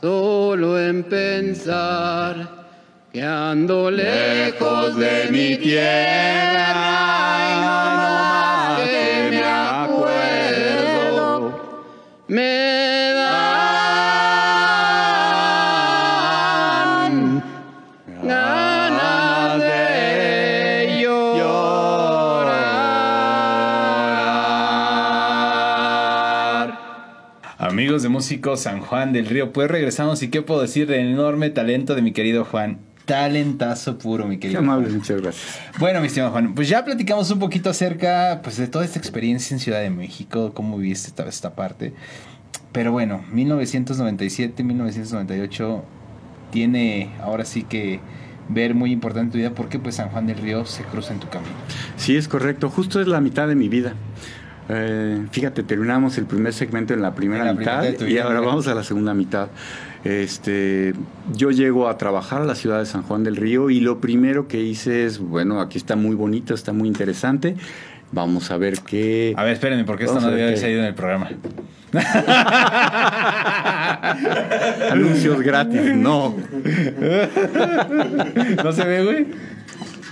[0.02, 2.49] solo en pensar
[3.12, 6.73] que ando lejos de mi tierra,
[7.52, 11.13] y no más que me acuerdo,
[12.28, 12.62] me
[28.24, 32.02] Músicos San Juan del Río, pues regresamos y qué puedo decir del enorme talento de
[32.02, 32.80] mi querido Juan.
[33.04, 35.00] Talentazo puro, mi Qué querido amable, Juan.
[35.00, 35.60] muchas gracias.
[35.78, 39.54] Bueno, mi estimado Juan, pues ya platicamos un poquito acerca pues, de toda esta experiencia
[39.54, 41.94] en Ciudad de México, cómo viviste toda esta parte.
[42.72, 45.84] Pero bueno, 1997, 1998
[46.50, 48.00] tiene ahora sí que
[48.48, 51.20] ver muy importante en tu vida porque pues San Juan del Río se cruza en
[51.20, 51.52] tu camino.
[51.98, 52.70] Sí, es correcto.
[52.70, 53.96] Justo es la mitad de mi vida.
[54.69, 58.39] Eh, fíjate, terminamos el primer segmento en la primera En la primera mitad y ahora
[58.39, 59.47] vamos a la segunda mitad.
[60.04, 60.93] Este,
[61.34, 64.47] yo llego a trabajar a la ciudad de San Juan del Río y lo primero
[64.47, 67.56] que hice es, bueno, aquí está muy bonito, está muy interesante.
[68.12, 69.34] Vamos a ver qué.
[69.38, 71.30] A ver, espérenme, porque esto no a ver debe haber qué- salido en el programa.
[74.91, 76.30] Anuncios gratis, no.
[78.63, 79.28] ¿No se ve, güey?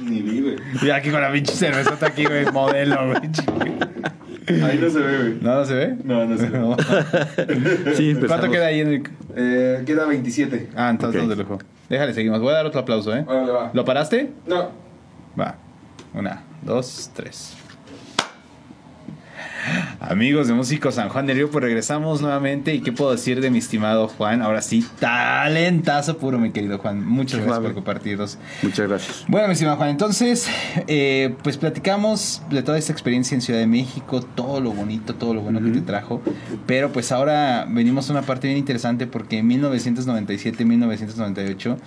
[0.04, 0.56] Ni vi, güey.
[0.82, 3.22] Y aquí con la pinche cervezota aquí, güey, modelo, güey.
[4.64, 5.38] Ahí no se ve, güey.
[5.42, 5.96] ¿No, no se ve?
[6.04, 6.60] No, no se ve.
[7.96, 8.28] Sí, empezamos.
[8.28, 9.04] ¿Cuánto queda ahí en el...?
[9.36, 10.70] Eh, queda 27.
[10.76, 11.50] Ah, entonces Ok.
[11.50, 11.58] no.
[11.90, 12.40] Déjale, seguimos.
[12.40, 13.24] Voy a dar otro aplauso, ¿eh?
[13.28, 13.72] Órale, va.
[13.74, 14.32] ¿Lo paraste?
[14.48, 14.70] No.
[15.40, 15.56] Va.
[16.14, 17.56] Una, dos, tres.
[20.00, 22.74] Amigos de Músicos San Juan del Río, pues regresamos nuevamente.
[22.74, 24.42] ¿Y qué puedo decir de mi estimado Juan?
[24.42, 27.06] Ahora sí, talentazo puro, mi querido Juan.
[27.06, 27.70] Muchas gracias amable.
[27.70, 28.38] por compartirnos.
[28.62, 29.26] Muchas gracias.
[29.28, 30.48] Bueno, mi estimado Juan, entonces,
[30.88, 35.34] eh, pues platicamos de toda esta experiencia en Ciudad de México, todo lo bonito, todo
[35.34, 36.22] lo bueno que te trajo.
[36.66, 41.78] Pero pues ahora venimos a una parte bien interesante porque en 1997, 1998,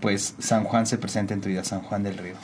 [0.00, 2.34] pues San Juan se presenta en tu vida, San Juan del Río.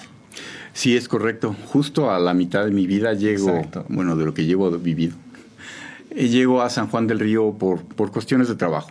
[0.76, 1.56] Sí, es correcto.
[1.68, 3.86] Justo a la mitad de mi vida llego, Exacto.
[3.88, 5.14] bueno, de lo que llevo vivido.
[6.10, 8.90] Eh, Llego a San Juan del Río por, por cuestiones de trabajo.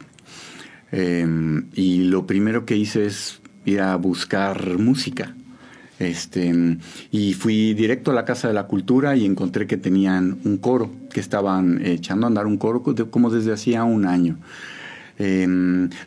[0.91, 1.27] Eh,
[1.75, 5.35] y lo primero que hice es ir a buscar música.
[5.99, 6.51] Este,
[7.11, 10.89] y fui directo a la Casa de la Cultura y encontré que tenían un coro,
[11.13, 14.37] que estaban echando a andar un coro de- como desde hacía un año.
[15.17, 15.47] Eh,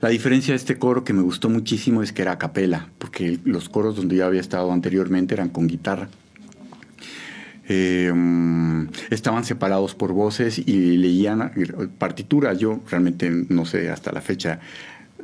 [0.00, 3.38] la diferencia de este coro que me gustó muchísimo es que era a capela, porque
[3.44, 6.08] los coros donde yo había estado anteriormente eran con guitarra.
[7.68, 12.58] Mm, estaban separados por voces y leían eh, partituras.
[12.58, 14.60] Yo realmente no sé hasta la fecha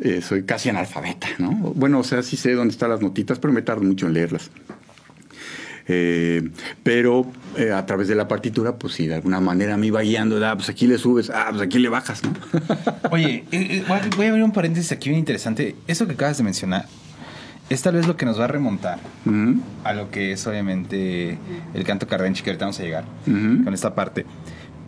[0.01, 1.53] eh, soy casi analfabeta, ¿no?
[1.53, 4.51] Bueno, o sea, sí sé dónde están las notitas, pero me tardo mucho en leerlas.
[5.87, 6.49] Eh,
[6.83, 10.45] pero eh, a través de la partitura, pues sí, de alguna manera me iba guiando,
[10.47, 12.33] ah, pues aquí le subes, ah, pues aquí le bajas, ¿no?
[13.11, 13.85] Oye, eh,
[14.17, 15.77] voy a- abrir un paréntesis aquí bien interesante.
[15.87, 16.87] Eso que acabas de mencionar
[17.71, 18.99] es tal vez lo que nos va a remontar
[19.85, 21.39] a lo que es obviamente
[21.75, 24.27] el canto cardenche, que ahorita vamos a llegar con esta parte.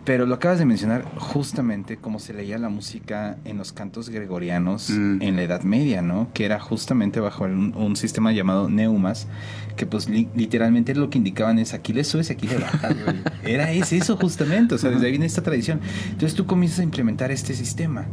[0.07, 4.89] Pero lo acabas de mencionar justamente como se leía la música en los cantos gregorianos
[4.89, 5.21] Mm.
[5.21, 6.29] en la Edad Media, ¿no?
[6.33, 9.27] Que era justamente bajo un, un sistema llamado neumas,
[9.75, 12.95] que pues li- literalmente lo que indicaban es aquí le subes, aquí le bajas.
[13.43, 15.81] Era es eso justamente, o sea, desde ahí viene esta tradición.
[16.05, 18.05] Entonces tú comienzas a implementar este sistema.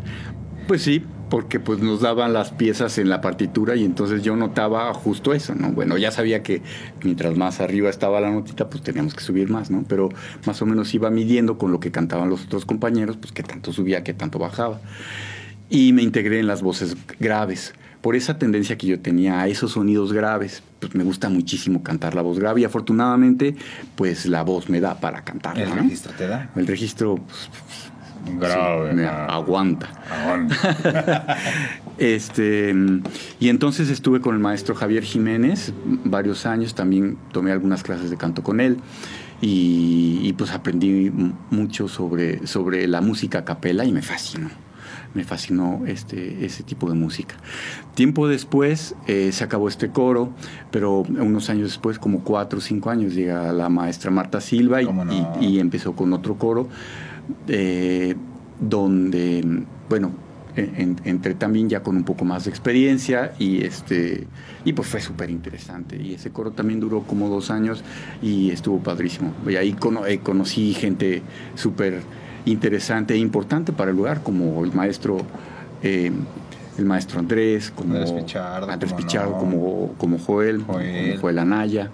[0.66, 4.94] Pues sí, porque pues nos daban las piezas en la partitura y entonces yo notaba
[4.94, 5.70] justo eso, ¿no?
[5.72, 6.62] Bueno, ya sabía que
[7.02, 9.84] mientras más arriba estaba la notita, pues teníamos que subir más, ¿no?
[9.88, 10.08] Pero
[10.46, 13.72] más o menos iba midiendo con lo que cantaban los otros compañeros, pues qué tanto
[13.72, 14.80] subía, qué tanto bajaba.
[15.68, 17.74] Y me integré en las voces graves.
[18.00, 22.14] Por esa tendencia que yo tenía a esos sonidos graves, pues me gusta muchísimo cantar
[22.14, 23.56] la voz grave y afortunadamente,
[23.96, 25.58] pues la voz me da para cantar.
[25.58, 26.50] El registro te da.
[26.54, 27.50] El registro pues,
[28.38, 29.26] Grave, sí, ah.
[29.30, 29.88] aguanta.
[31.96, 32.74] Este,
[33.38, 35.72] y entonces estuve con el maestro Javier Jiménez
[36.04, 38.78] varios años, también tomé algunas clases de canto con él
[39.40, 41.12] y, y, pues aprendí
[41.50, 44.50] mucho sobre, sobre la música a capela y me fascinó.
[45.14, 47.36] Me fascinó este, ese tipo de música.
[47.94, 50.30] Tiempo después eh, se acabó este coro,
[50.72, 54.86] pero unos años después, como cuatro o cinco años, llega la maestra Marta Silva y,
[54.86, 55.38] ¿Cómo no?
[55.40, 56.68] y- y empezó con otro coro,
[57.48, 58.14] eh,
[58.60, 60.10] donde, bueno,
[60.56, 64.26] en- entré también ya con un poco más de experiencia y este
[64.64, 67.82] y pues fue súper interesante y ese coro también duró como dos años
[68.22, 71.22] y estuvo padrísimo y ahí cono- eh, conocí gente
[71.56, 72.02] súper
[72.46, 75.18] interesante e importante para el lugar como el maestro
[75.82, 76.12] eh,
[76.78, 79.06] el maestro Andrés como Andrés Pichardo, Andrés cómo no.
[79.06, 81.08] Pichardo, como, como Joel, Joel.
[81.10, 81.90] como Joel Anaya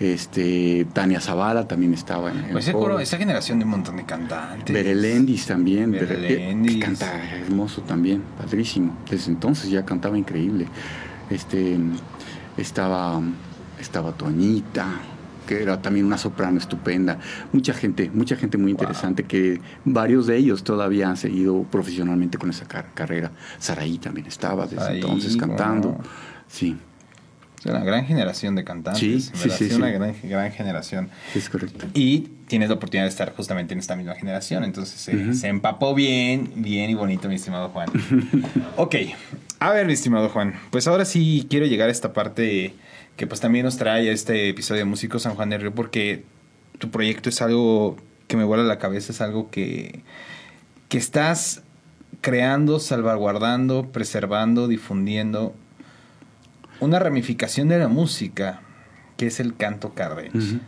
[0.00, 3.00] este Tania Zavala también estaba en, Pues ese coro.
[3.00, 4.72] esa generación de un montón de cantantes.
[4.72, 6.74] Berelendis también, Bere- Berelendis.
[6.74, 8.96] que canta hermoso también, padrísimo.
[9.10, 10.66] Desde entonces ya cantaba increíble.
[11.30, 11.76] Este
[12.56, 13.20] estaba
[13.80, 14.86] estaba Toñita,
[15.46, 17.18] que era también una soprano estupenda.
[17.52, 22.50] Mucha gente, mucha gente muy interesante que varios de ellos todavía han seguido profesionalmente con
[22.50, 23.30] esa car- carrera.
[23.58, 25.90] Saraí también estaba desde entonces cantando.
[25.90, 26.02] wow.
[26.48, 26.76] Sí,
[27.60, 29.00] Es una gran generación de cantantes.
[29.34, 29.74] Sí, sí, sí.
[29.74, 31.10] Una gran, gran generación.
[31.34, 31.86] es correcto.
[31.94, 34.62] Y tienes la oportunidad de estar justamente en esta misma generación.
[34.64, 37.88] Entonces se- empapó bien, bien y bonito, mi estimado Juan.
[38.76, 38.94] ok.
[39.60, 40.54] A ver, mi estimado Juan.
[40.70, 42.74] Pues ahora sí quiero llegar a esta parte
[43.16, 46.22] que pues también nos trae a este episodio de Músicos San Juan del Río porque
[46.78, 47.96] tu proyecto es algo
[48.28, 50.02] que me vuela la cabeza, es algo que,
[50.88, 51.62] que estás
[52.20, 55.54] creando, salvaguardando, preservando, difundiendo
[56.80, 58.60] una ramificación de la música
[59.16, 60.38] que es el canto cardenche.
[60.38, 60.60] Ujú.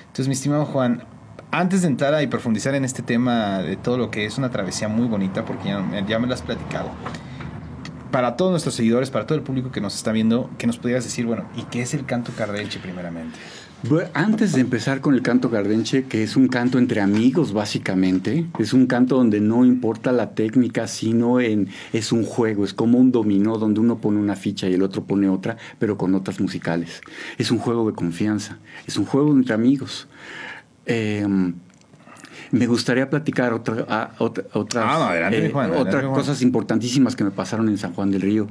[0.00, 1.04] Entonces, mi estimado Juan,
[1.50, 4.50] antes de entrar a y profundizar en este tema de todo lo que es una
[4.50, 6.90] travesía muy bonita, porque ya, ya me lo has platicado,
[8.10, 11.04] para todos nuestros seguidores, para todo el público que nos está viendo, que nos pudieras
[11.04, 13.38] decir, bueno, ¿y qué es el canto cardenche primeramente?
[14.12, 18.74] Antes de empezar con el canto gardenche, que es un canto entre amigos básicamente, es
[18.74, 23.10] un canto donde no importa la técnica, sino en, es un juego, es como un
[23.10, 27.00] dominó donde uno pone una ficha y el otro pone otra, pero con notas musicales.
[27.38, 30.08] Es un juego de confianza, es un juego entre amigos.
[30.84, 31.26] Eh,
[32.50, 37.24] me gustaría platicar otra, ah, otra- otras, Ah, adelante, eh, Juan, otras cosas importantísimas que
[37.24, 38.46] me pasaron en San Juan del Río.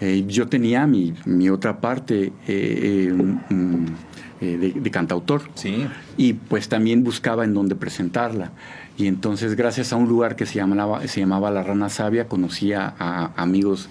[0.00, 3.12] Eh, yo tenía mi, mi otra parte eh,
[3.50, 3.84] mm,
[4.42, 5.86] eh, de, de cantautor Sí.
[6.18, 8.50] y pues también buscaba en dónde presentarla.
[8.98, 12.92] Y entonces gracias a un lugar que se llamaba, se llamaba La Rana Sabia, conocía
[12.98, 13.88] a amigos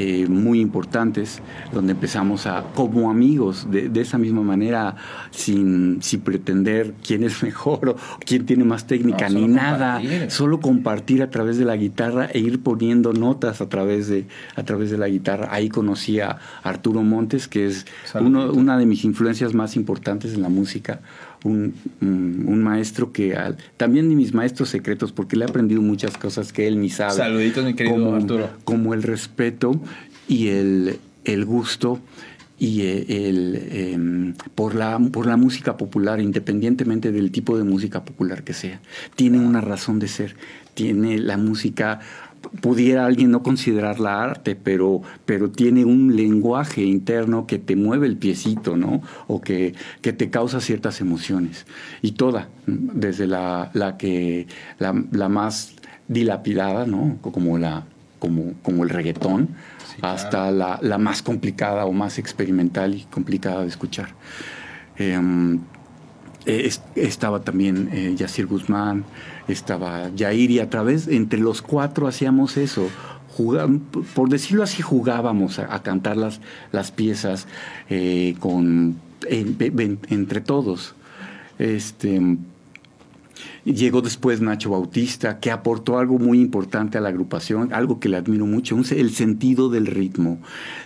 [0.00, 4.94] eh, muy importantes, donde empezamos a, como amigos, de, de esa misma manera,
[5.32, 10.30] sin, sin pretender quién es mejor o quién tiene más técnica, No, ni nada, compartir.
[10.30, 14.62] solo compartir a través de la guitarra e ir poniendo notas a través de, a
[14.62, 15.48] través de la guitarra.
[15.50, 17.84] Ahí conocí a Arturo Montes, que es
[18.14, 21.00] uno, una de mis influencias más importantes en la música,
[21.44, 25.80] un, un- un maestro que al- también de mis maestros secretos, porque le he aprendido
[25.82, 27.12] muchas cosas que él ni sabe.
[27.14, 28.50] Saluditos, mi querido como, Arturo.
[28.64, 29.80] Como el respeto
[30.28, 32.00] y el, el gusto
[32.60, 38.04] y eh, el, em, por, la, por la música popular, independientemente del tipo de música
[38.04, 38.80] popular que sea.
[39.14, 40.34] Tiene una razón de ser.
[40.74, 42.00] Tiene la música,
[42.60, 48.16] pudiera alguien no considerarla arte, pero, pero tiene un lenguaje interno que te mueve el
[48.16, 49.02] piecito, ¿no?
[49.26, 51.66] O que, que te causa ciertas emociones.
[52.02, 54.46] Y toda, desde la, la que,
[54.78, 55.74] la, la más
[56.08, 57.18] dilapidada, ¿no?
[57.20, 57.84] Como la
[58.18, 59.50] como, como el reggaetón,
[60.02, 64.08] hasta la, la, más complicada o más experimental y complicada de escuchar.
[64.96, 65.60] Em,
[66.94, 69.04] estaba también eh, Yacir Guzmán,
[69.48, 72.88] estaba Jair y a través, entre los cuatro hacíamos eso.
[74.14, 76.40] por decirlo así, jugábamos a, cantar las,
[76.72, 77.46] las piezas
[77.88, 78.96] eh, con,
[79.28, 80.94] entre todos.
[81.58, 82.20] Este,
[83.64, 88.16] Llegó después Nacho Bautista, que aportó algo muy importante a la agrupación, algo que le
[88.16, 90.38] admiro mucho, el sentido del ritmo.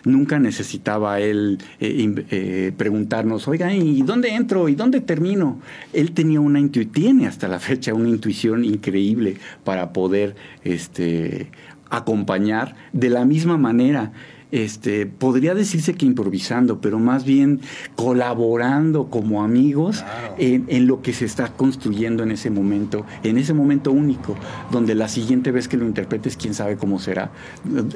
[0.04, 4.68] Nunca necesitaba él eh, eh, preguntarnos, oiga, ¿y dónde entro?
[4.68, 5.60] ¿Y dónde termino?
[5.92, 10.34] Él tenía una intuición, tiene hasta la fecha una intuición increíble para poder
[10.64, 11.50] este,
[11.90, 14.12] acompañar de la misma manera
[14.52, 17.60] este, podría decirse que improvisando, pero más bien
[17.96, 20.04] colaborando como amigos
[20.38, 24.36] en, lo que se está construyendo en ese momento, en ese momento único,
[24.70, 27.32] donde la siguiente vez que lo interpretes, quién sabe cómo será,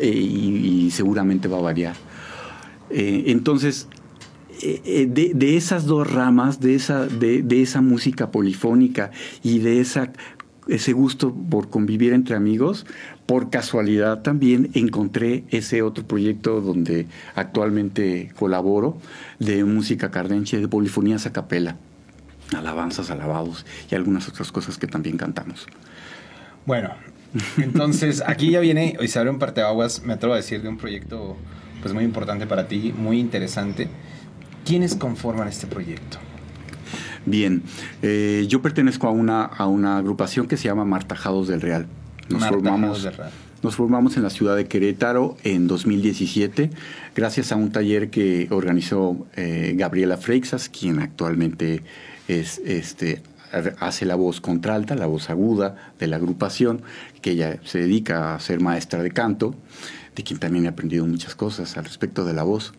[0.00, 1.94] eh, y, seguramente va a variar.
[2.88, 3.88] Eh, entonces,
[4.62, 9.10] eh, de, esas dos ramas, de esa, de, de esa música polifónica
[9.42, 10.12] y de esa
[10.68, 12.86] ese gusto por convivir entre amigos,
[13.26, 18.98] por casualidad también encontré ese otro proyecto donde actualmente colaboro
[19.38, 21.76] de música cardenche, de polifonías a capela,
[22.56, 25.66] alabanzas, alabados y algunas otras cosas que también cantamos.
[26.64, 26.90] Bueno,
[27.58, 30.78] entonces aquí ya viene, hoy se abre un parteaguas, me atrevo a decir, de un
[30.78, 31.36] proyecto
[31.82, 33.88] pues muy importante para ti, muy interesante.
[34.64, 36.18] ¿Quiénes conforman este proyecto?
[37.26, 37.62] Bien,
[38.02, 41.86] eh, yo pertenezco a una, a una agrupación que se llama Martajados del Real.
[42.28, 43.08] Nos formamos,
[43.62, 46.70] nos formamos en la ciudad de Querétaro en 2017,
[47.14, 51.82] gracias a un taller que organizó eh, Gabriela Freixas, quien actualmente
[52.28, 53.22] es este
[53.78, 56.82] hace la voz contralta, la voz aguda de la agrupación,
[57.22, 59.54] que ella se dedica a ser maestra de canto,
[60.14, 62.74] de quien también he aprendido muchas cosas al respecto de la voz.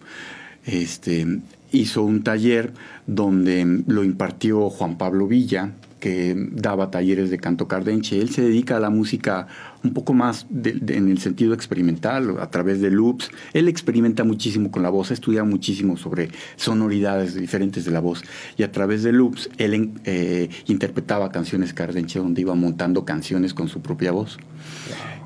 [0.65, 1.39] Este,
[1.72, 2.74] hizo un taller
[3.05, 8.22] donde lo impartió Juan Pablo Villa, que daba talleres de canto cardenche.
[8.22, 9.47] Él se dedica a la música
[9.84, 13.32] un poco más en el sentido experimental, a través de loops.
[13.53, 18.24] Él experimenta muchísimo con la voz, estudia muchísimo sobre sonoridades diferentes de la voz.
[18.57, 23.68] Y a través de loops, él eh, interpretaba canciones cardenche donde iba montando canciones con
[23.68, 24.38] su propia voz.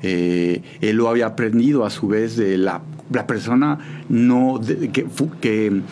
[0.02, 2.82] Eh, él lo había aprendido a su vez de la,
[3.26, 3.78] persona
[4.08, 4.58] no
[4.92, 5.06] que,
[5.40, 5.82] que,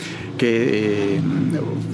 [0.40, 1.20] eh,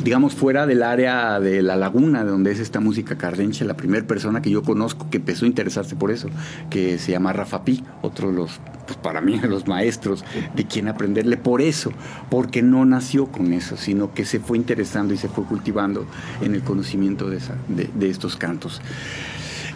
[0.05, 4.07] digamos fuera del área de la laguna de donde es esta música cardenche, la primera
[4.07, 6.29] persona que yo conozco que empezó a interesarse por eso,
[6.71, 10.89] que se llama Rafa Pi, otro de los, pues para mí, los maestros de quien
[10.89, 11.93] aprenderle por eso,
[12.31, 16.07] porque no nació con eso, sino que se fue interesando y se fue cultivando
[16.41, 18.81] en el conocimiento de, de estos cantos.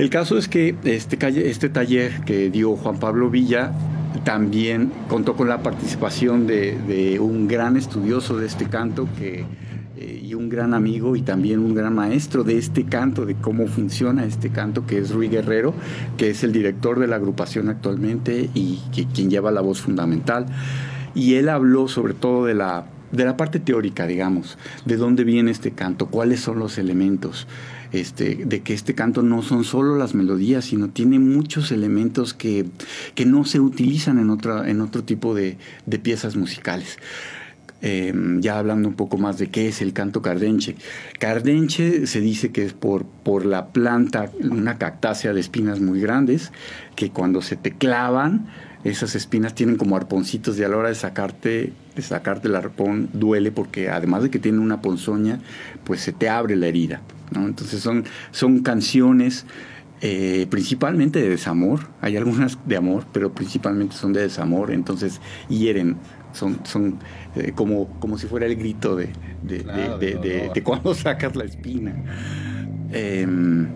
[0.00, 1.18] El caso es que este,
[1.50, 3.72] este taller que dio Juan Pablo Villa
[4.24, 9.44] también contó con la participación de, un gran estudioso de este canto que,
[9.98, 13.66] eh, y un gran amigo y también un gran maestro de este canto, de cómo
[13.66, 15.74] funciona este canto, que es Rui Guerrero,
[16.16, 18.78] que es el director de la agrupación actualmente y
[19.12, 20.46] quien lleva la voz fundamental.
[21.14, 25.50] Y él habló sobre todo de la, de la parte teórica, digamos, de dónde viene
[25.50, 27.46] este canto, cuáles son los elementos.
[27.92, 32.66] Este, de que este canto no son solo las melodías, sino tiene muchos elementos que,
[33.26, 35.58] no se utilizan en, otra, en otro tipo de,
[36.02, 36.98] piezas musicales.
[37.82, 40.76] Em, ya hablando un poco más de qué es el canto cardenche.
[41.18, 46.52] Cardenche se dice que es por, por la planta, una cactácea de espinas muy grandes,
[46.94, 48.46] que cuando se te clavan,
[48.84, 53.08] esas espinas tienen como arponcitos y a la hora de sacarte, de sacarte el arpón
[53.12, 55.40] duele porque además de que tiene una ponzoña,
[55.84, 57.02] pues se te abre la herida.
[57.34, 59.46] Entonces son, son canciones
[60.02, 65.20] eh, principalmente de desamor, hay algunas de amor, pero principalmente son de desamor, entonces
[65.50, 65.96] hieren,
[66.32, 66.98] son, son
[67.36, 69.10] eh, como, como si fuera el grito de,
[69.42, 71.94] de, cuando sacas la espina.
[72.92, 73.68] Em,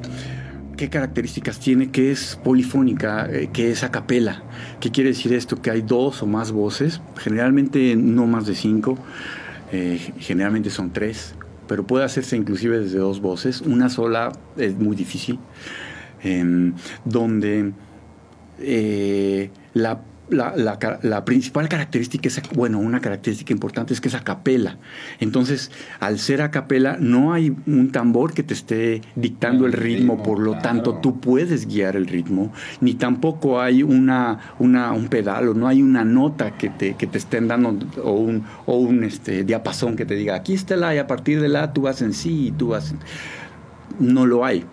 [0.79, 1.91] ¿Qué características tiene?
[1.91, 4.43] Que es polifónica, eh, que es a capela.
[4.81, 5.61] ¿Qué quiere decir esto?
[5.61, 8.99] Que hay dos o más voces, generalmente no más de cinco,
[10.21, 11.35] generalmente son tres
[11.67, 13.61] pero puede hacerse inclusive desde dos voces.
[13.61, 15.39] Una sola es muy difícil,
[16.23, 17.73] em, donde
[18.59, 20.01] eh, la
[20.31, 24.79] la, principal característica es, bueno, una característica importante es que es a capela.
[25.21, 25.71] Entonces,
[26.01, 30.39] al ser a capela, no hay un tambor que te esté dictando el ritmo, por
[30.39, 35.55] lo tanto, tú puedes guiar el ritmo, ni tampoco hay una, una, un pedal o
[35.55, 39.45] no hay una nota que te, que te estén dando o un, o un este,
[39.45, 42.13] diapasón que te diga, aquí está la y a partir de la tú vas en
[42.13, 42.95] sí y tú vas...
[44.01, 44.65] No lo hay,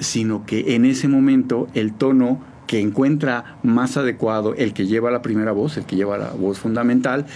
[0.00, 5.22] sino que en ese momento el tono que encuentra más adecuado el que lleva la
[5.22, 7.26] primera voz, el que lleva la voz fundamental,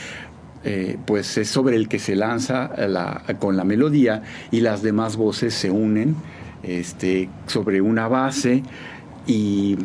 [0.65, 5.17] eh, pues es sobre el que se lanza la- con la melodía y las demás
[5.17, 6.17] voces se unen
[6.63, 8.63] este, sobre una base
[9.27, 9.79] y,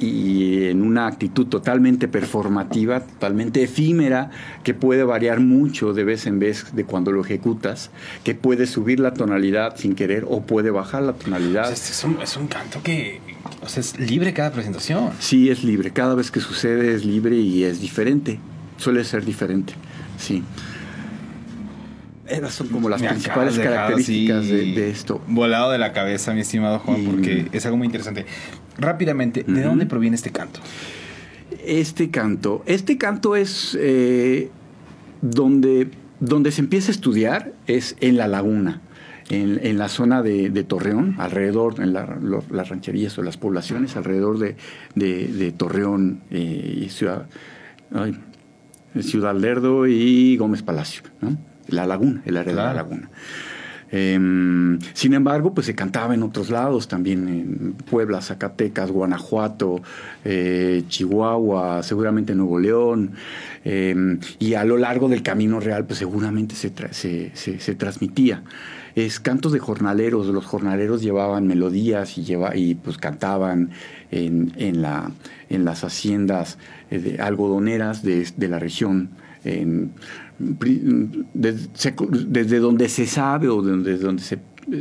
[0.00, 4.30] en una actitud totalmente performativa, totalmente efímera,
[4.62, 7.90] que puede variar mucho de vez en vez de cuando lo ejecutas,
[8.24, 11.64] que puede subir la tonalidad sin querer o puede bajar la tonalidad.
[11.64, 13.20] sea, es, un, es un canto que
[13.64, 15.10] o sea, es libre cada presentación.
[15.18, 15.90] Sí, es libre.
[15.90, 18.38] Cada vez que sucede es libre y es diferente.
[18.76, 19.72] Suele ser diferente.
[20.18, 20.42] Sí.
[22.26, 25.20] Esas son como las Me principales características de, de esto.
[25.28, 28.24] Volado de la cabeza, mi estimado Juan, Y- porque es algo muy interesante.
[28.78, 30.60] Rápidamente, ¿de dónde proviene este canto?
[31.66, 34.50] Este canto, este canto es eh,
[35.22, 35.88] donde,
[36.18, 38.80] donde se empieza a estudiar, es en la laguna,
[39.34, 42.18] en, en la zona de, de Torreón, alrededor, en la-
[42.50, 44.56] las rancherías o las poblaciones alrededor de,
[44.94, 47.26] de- de Torreón eh, y Ciudad,
[47.92, 48.16] ay,
[49.00, 51.36] Ciudad Lerdo y Gómez Palacio, ¿no?
[51.68, 53.10] La laguna, el área de la laguna.
[53.90, 59.82] Em, sin embargo, pues se cantaba en otros lados, también en Puebla, Zacatecas, Guanajuato,
[60.24, 63.12] eh, Chihuahua, seguramente Nuevo León,
[63.64, 67.74] em, y a lo largo del Camino Real, pues seguramente se, tra- se, se- se
[67.76, 68.42] transmitía.
[68.94, 73.70] Es cantos de jornaleros, los jornaleros llevaban melodías y, lleva, y pues cantaban
[74.10, 75.10] en, en, la,
[75.48, 76.58] en las haciendas
[76.90, 79.10] eh, de algodoneras de, de la región.
[81.34, 84.38] desde, donde se sabe o desde donde se,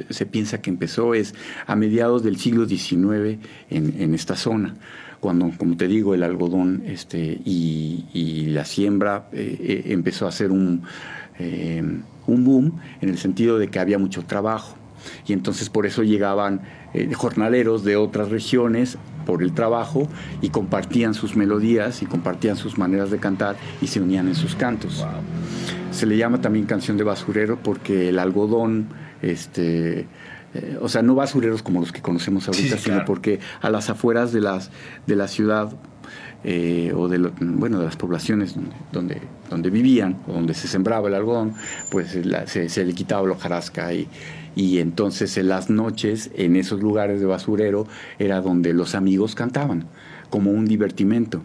[0.09, 1.33] se piensa que empezó es
[1.65, 3.39] a mediados del siglo XIX
[3.69, 4.75] en, en esta zona,
[5.19, 10.51] cuando, como te digo, el algodón este, y, la siembra eh, eh, empezó a hacer
[10.51, 10.83] un,
[11.39, 11.83] eh,
[12.27, 14.75] un boom en el sentido de que había mucho trabajo.
[15.27, 16.61] Y entonces por eso llegaban
[16.93, 20.07] eh, jornaleros de otras regiones por el trabajo
[20.41, 24.55] y compartían sus melodías y compartían sus maneras de cantar y se unían en sus
[24.55, 25.05] cantos.
[25.91, 28.87] Se le llama también canción de basurero porque el algodón,
[29.21, 30.07] este,
[30.53, 33.05] eh, o sea, no basureros como los que conocemos ahorita, Sí, sino claro.
[33.05, 34.71] porque a las afueras de, las,
[35.05, 35.73] de la ciudad
[36.43, 38.55] eh, o de, bueno, de las poblaciones
[38.91, 39.17] donde,
[39.49, 41.53] donde, vivían o donde se sembraba el algodón,
[41.89, 44.07] pues la- se, le quitaba la hojarasca y,
[44.55, 47.87] y entonces en las noches en esos lugares de basurero
[48.19, 49.85] era donde los amigos cantaban
[50.29, 51.41] como un divertimento.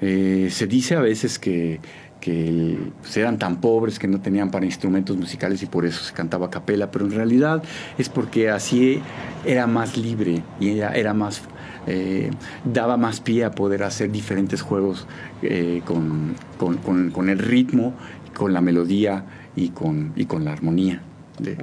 [0.00, 1.78] Eh, se dice a veces que,
[2.20, 6.12] que pues, eran tan pobres que no tenían para instrumentos musicales y por eso se
[6.12, 7.62] cantaba a capela, pero en realidad
[7.98, 9.00] es porque así
[9.46, 11.42] era más libre y era más
[11.86, 12.30] eh,
[12.64, 15.06] daba más pie a poder hacer diferentes juegos
[15.42, 17.94] eh, con, con- con- con el ritmo,
[18.36, 19.24] con la melodía
[19.56, 21.02] y con, y con la armonía
[21.38, 21.56] de-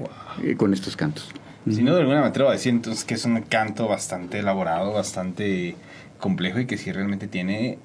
[0.43, 1.30] eh, con estos cantos.
[1.70, 5.76] Sin duda alguna me atrevo a decir entonces que es un canto bastante elaborado, bastante
[6.20, 7.78] complejo y que sí realmente tiene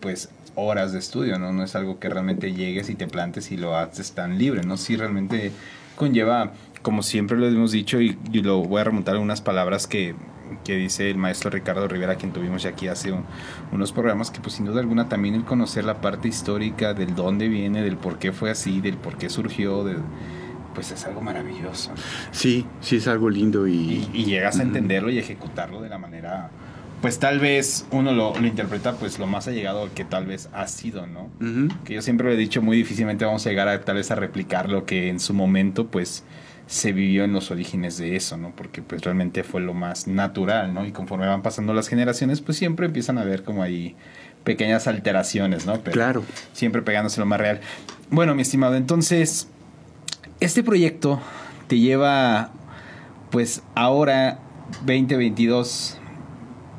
[0.00, 1.52] pues horas de estudio, ¿no?
[1.52, 4.76] No es algo que realmente llegues y te plantes y lo haces tan libre, ¿no?
[4.76, 5.52] Sí realmente
[5.96, 9.86] conlleva, como siempre lo hemos dicho y, y lo voy a remontar a unas palabras
[9.86, 10.14] que,
[10.64, 13.24] que dice el maestro Ricardo Rivera, quien tuvimos ya aquí hace un-
[13.72, 17.48] unos programas, que pues sin duda alguna también el conocer la parte histórica del dónde
[17.48, 19.84] viene, del por qué fue así, del por qué surgió,
[20.74, 21.90] pues es algo maravilloso.
[22.30, 25.98] Sí, sí es algo lindo y, y, y llegas a entenderlo y ejecutarlo de la
[25.98, 26.50] manera
[27.02, 30.66] pues tal vez uno lo, lo interpreta pues lo más allegado que tal vez ha
[30.68, 31.30] sido no
[31.86, 34.16] que yo siempre lo he dicho muy difícilmente vamos a llegar a tal vez a
[34.16, 36.24] replicar lo que en su momento pues
[36.70, 40.72] se vivió en los orígenes de eso no porque pues realmente fue lo más natural
[40.72, 43.96] no y conforme van pasando las generaciones pues siempre empiezan a ver como ahí
[44.44, 46.22] pequeñas alteraciones no Pero Claro.
[46.52, 47.60] siempre pegándose lo más real
[48.10, 49.48] bueno mi estimado entonces
[50.38, 51.20] este proyecto
[51.66, 52.50] te lleva,
[53.30, 54.38] pues ahora,
[54.86, 55.98] 2022,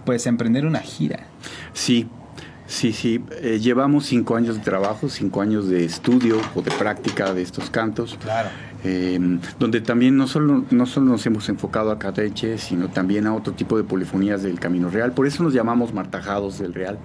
[0.05, 1.27] pues a emprender una gira.
[1.73, 2.07] Sí,
[2.65, 3.23] sí, sí.
[3.41, 7.69] Eh, llevamos cinco años de trabajo, cinco años de estudio o de práctica de estos
[7.69, 8.17] cantos.
[8.21, 8.49] Claro.
[8.83, 9.19] Eh,
[9.59, 13.53] donde también no solo, no solo nos hemos enfocado a Cateche, sino también a otro
[13.53, 15.13] tipo de polifonías del Camino Real.
[15.13, 16.97] Por eso nos llamamos Martajados del Real.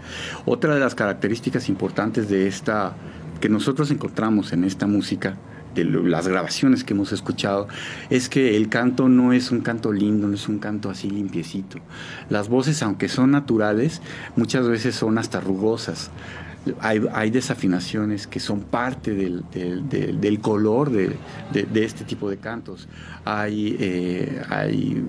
[0.47, 2.95] Otra de las características importantes de esta,
[3.41, 5.37] que nosotros encontramos en esta música,
[5.75, 7.69] de las grabaciones que hemos escuchado,
[8.09, 11.79] es que el canto no es un canto lindo, no es un canto así limpiecito.
[12.31, 14.01] Las voces, aunque son naturales,
[14.37, 16.11] muchas veces son hasta rugosas
[16.81, 21.17] hay, desafinaciones que son parte del, color de,
[21.75, 22.89] este tipo de cantos.
[23.25, 25.05] Hay, eh, hay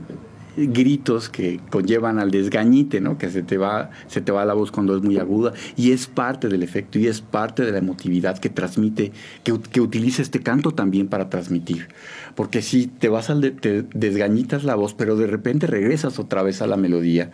[0.57, 3.17] gritos que conllevan al desgañite, ¿no?
[3.17, 6.07] que se te, va, se te va la voz cuando es muy aguda, y es
[6.07, 9.11] parte del efecto y es parte de la emotividad que transmite,
[9.43, 11.89] que utiliza este canto también para transmitir.
[12.33, 16.41] Porque si te vas al de- te desgañitas la voz, pero de repente regresas otra
[16.41, 17.31] vez a la melodía,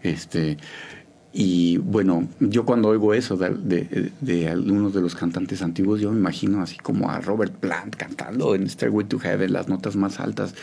[0.00, 0.58] Este,
[1.32, 6.62] y bueno, yo cuando oigo eso de, algunos de los cantantes antiguos, yo me imagino
[6.62, 10.54] así como a Robert Plant cantando en Stairway to Heaven, las notas más altas,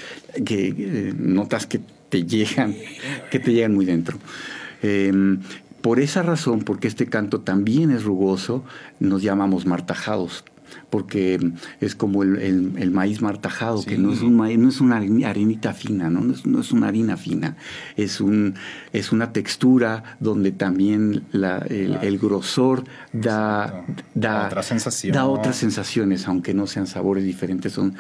[0.44, 2.76] que, eh, notas que te llegan,
[3.30, 4.18] que te llegan muy dentro.
[4.82, 5.38] Eh,
[5.82, 8.64] por esa razón, porque este canto también es rugoso,
[9.00, 10.44] nos llamamos martajados
[10.96, 14.80] porque es como el, el- el maíz martajado, que no es, un maíz, no es
[14.80, 16.22] una arenita fina, ¿no?
[16.22, 17.58] No, es, no es una harina fina,
[17.98, 18.56] es, un,
[18.94, 23.84] es una textura donde también la- el, el grosor da,
[24.14, 25.14] da, Otra sensación.
[25.14, 27.96] da otras sensaciones, aunque no sean sabores diferentes, son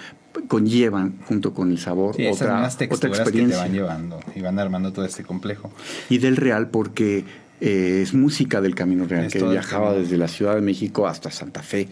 [0.47, 3.57] conllevan junto con el sabor Sí, otra, otra texturas que te experiencia.
[3.59, 5.69] van llevando y van armando todo este complejo.
[6.09, 7.25] Y del Real porque
[7.61, 11.31] eh, es música del Camino Real, Es que viajaba desde la Ciudad de México hasta
[11.31, 11.87] Santa Fe.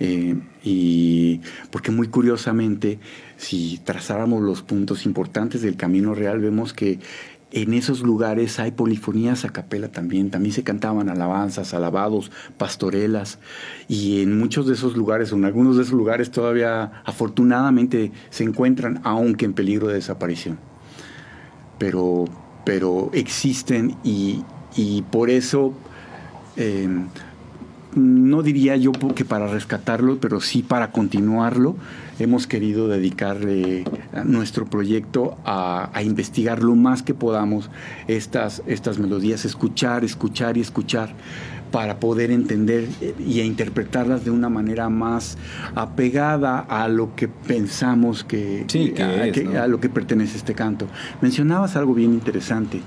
[0.00, 0.34] Eh,
[0.64, 1.40] y
[1.70, 2.98] porque muy curiosamente,
[3.36, 6.98] si trazáramos los puntos importantes del Camino Real, vemos que
[7.52, 13.38] en esos lugares hay polifonías a capela también, también se cantaban alabanzas, alabados, pastorelas,
[13.86, 18.42] y en muchos de esos lugares, o en algunos de esos lugares todavía afortunadamente se
[18.42, 20.58] encuentran, aunque en peligro de desaparición.
[21.78, 22.24] Pero,
[22.64, 24.42] pero existen y,
[24.76, 25.72] y por eso
[26.56, 26.88] eh,
[27.94, 31.76] no diría yo que para rescatarlo, pero sí para continuarlo,
[32.18, 33.84] hemos querido dedicarle
[34.24, 37.70] nuestro proyecto a, a investigar lo más que podamos
[38.08, 41.14] estas, estas melodías, escuchar, escuchar y escuchar
[41.74, 45.36] para poder entender eh, y interpretarlas de una manera más
[45.74, 49.60] apegada a lo que pensamos que, Sí, que a, es, que- ¿no?
[49.60, 50.86] a lo que pertenece este canto.
[51.20, 52.80] Mencionabas algo bien interesante.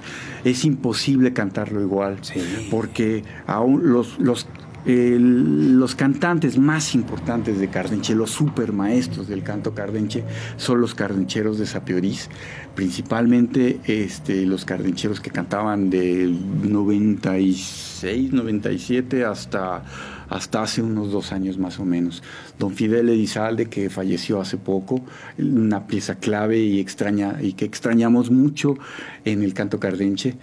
[0.46, 2.40] Es imposible cantarlo igual, Sí.
[2.72, 4.48] porque aún los, los,
[4.88, 10.24] los cantantes más importantes de Cardenche, los supermaestros del canto cardenche,
[10.56, 12.30] son los cardencheros de Sapiorís,
[12.74, 16.38] principalmente este, los cardencheros que cantaban del
[16.70, 19.84] 96, 97 hasta,
[20.30, 22.24] hasta hace unos dos años más o menos.
[22.58, 25.04] Don Fidel Elizalde, que falleció hace poco,
[25.38, 28.76] una pieza clave y, extraña, y que extrañamos mucho
[29.26, 30.36] en el canto cardenche.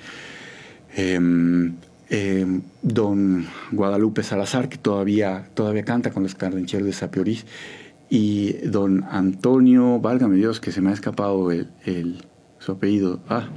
[0.96, 1.74] Em,
[2.10, 7.46] em, don Guadalupe Salazar, que todavía, todavía canta con los cardencheros de Sapiorís,
[8.10, 12.22] y don Antonio, válgame Dios, que se me ha escapado el, el-
[12.58, 13.20] su apellido.
[13.28, 13.48] Ah,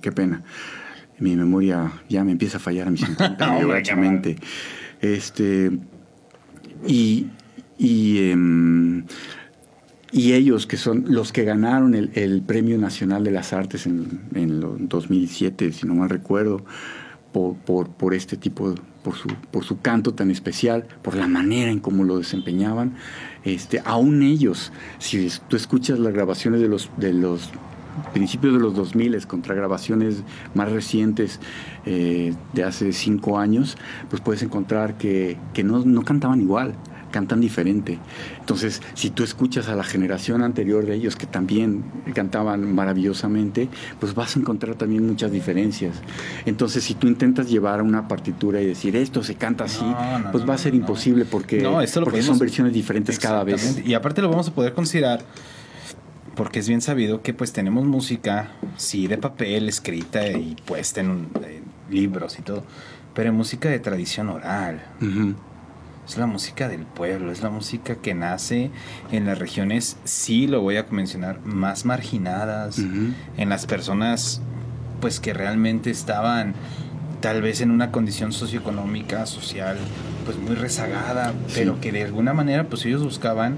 [0.00, 0.42] qué pena.
[1.18, 4.36] Mi memoria ya me empieza a fallar a mis 50 Hombre, años, qué gachamente.
[5.00, 5.70] Este,
[6.86, 7.26] y,
[7.78, 9.04] y, em,
[10.12, 14.20] y ellos, que son los que ganaron el, el Premio Nacional de las Artes en,
[14.34, 16.64] en lo- 2007, si no mal recuerdo,
[17.34, 21.80] por, por, este tipo, por su, por su canto tan especial, por la manera en
[21.80, 22.94] cómo lo desempeñaban.
[23.44, 27.50] Este, aún ellos, si tú escuchas las grabaciones de los, de los
[28.12, 30.22] principios de los 2000 contra grabaciones
[30.54, 31.40] más recientes
[31.86, 33.76] eh, de hace cinco años,
[34.10, 36.74] pues puedes encontrar que, que no, no cantaban igual,
[37.14, 37.98] cantan diferente.
[38.40, 43.68] Entonces, si tú escuchas a la generación anterior de ellos que también cantaban maravillosamente,
[44.00, 45.94] pues vas a encontrar también muchas diferencias.
[46.44, 50.32] Entonces, si tú intentas llevar una partitura y decir esto se canta así, No, no,
[50.32, 53.80] pues no, va a ser imposible porque, esto porque podemos- son versiones diferentes cada vez.
[53.86, 55.20] Y aparte lo vamos a poder considerar
[56.34, 61.10] porque es bien sabido que pues tenemos música, sí, de papel, escrita y puesta en,
[61.10, 61.62] un- en
[61.94, 62.64] libros y todo,
[63.14, 64.82] pero música de tradición oral.
[65.00, 65.34] Ujú.
[66.06, 68.70] Es la música del pueblo, es la música que nace
[69.10, 74.40] en las regiones, sí lo voy a mencionar, más marginadas, en las personas
[75.00, 76.54] pues que realmente estaban
[77.20, 79.76] tal vez en una condición socioeconómica, social,
[80.26, 81.54] pues muy rezagada, Sí.
[81.56, 83.56] pero que de alguna manera pues ellos buscaban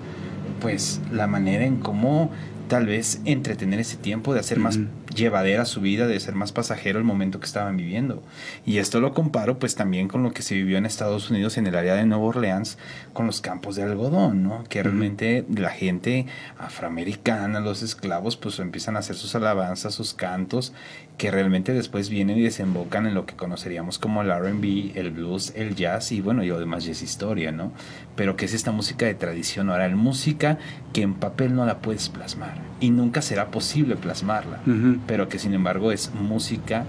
[0.60, 2.30] pues la manera en cómo
[2.68, 4.78] tal vez entretener ese tiempo, de hacer más.
[5.16, 8.22] Llevadera su vida, de ser más pasajero el momento que estaban viviendo.
[8.64, 11.66] Y esto lo comparo pues también con lo que se vivió en Estados Unidos en
[11.66, 12.78] el área de Nueva Orleans
[13.12, 14.64] con los campos de algodón, ¿no?
[14.68, 16.26] Que realmente la gente
[16.58, 20.72] afroamericana, los esclavos, pues empiezan a hacer sus alabanzas, sus cantos,
[21.16, 25.52] que realmente después vienen y desembocan en lo que conoceríamos como el RB, el blues,
[25.56, 27.72] el jazz y bueno, y lo demás ya es historia, ¿no?
[28.16, 30.58] Pero que es esta música de tradición oral, música
[30.92, 34.60] que en papel no la puedes plasmar y nunca será posible plasmarla,
[35.06, 36.84] pero que sin embargo es música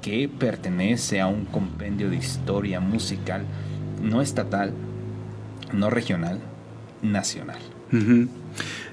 [0.00, 3.44] que pertenece a un compendio de historia musical
[4.02, 4.72] no estatal,
[5.72, 6.40] no regional,
[7.02, 7.58] nacional.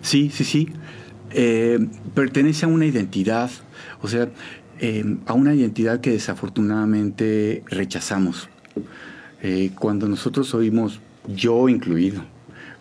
[0.01, 0.69] Sí, sí, sí.
[1.31, 1.79] Eh,
[2.15, 3.51] pertenece a una identidad,
[4.01, 4.29] o sea,
[4.79, 8.49] eh, a una identidad que desafortunadamente rechazamos.
[9.41, 12.23] Eh, cuando nosotros oímos, yo incluido,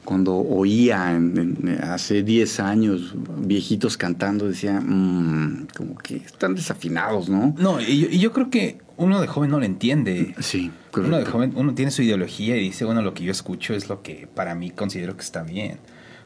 [0.04, 1.36] cuando oía en-
[1.68, 7.54] en- hace 10 años viejitos cantando, decía, "Mm, como que están desafinados, ¿no?
[7.58, 10.34] No, y yo, y yo creo que uno de joven no lo entiende.
[10.40, 11.30] Sí, Uno de correcto.
[11.32, 14.26] joven, uno tiene su ideología y dice, bueno, lo que yo escucho es lo que
[14.34, 15.76] para mí considero que está bien.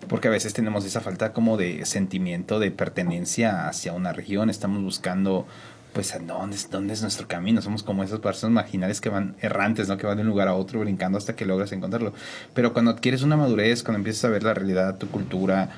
[0.09, 4.51] Porque a veces tenemos esa falta como de sentimiento de pertenencia hacia una región.
[4.51, 5.47] Estamos buscando,
[5.93, 7.63] pues, ¿a dónde, es- dónde es nuestro camino.
[7.63, 9.97] Somos como esas personas marginales que van errantes, ¿no?
[9.99, 12.13] Que van de un lugar a otro brincando hasta que logras encontrarlo.
[12.55, 15.71] Pero cuando adquieres una madurez, cuando empiezas a ver la realidad, tu cultura,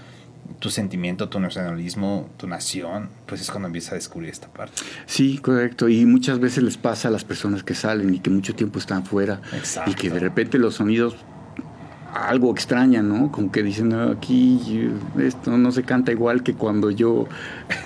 [0.59, 4.83] tu sentimiento, tu nacionalismo, tu nación, pues es cuando empiezas a descubrir esta parte.
[5.07, 5.89] Sí, correcto.
[5.89, 9.05] Y muchas veces les pasa a las personas que salen y que mucho tiempo están
[9.07, 9.91] fuera Exacto.
[9.91, 11.17] y que de repente los sonidos
[12.15, 13.31] algo extrañan, ¿no?
[13.33, 14.91] Como que dicen, "No, aquí eh,
[15.27, 17.27] esto no se canta igual que cuando yo,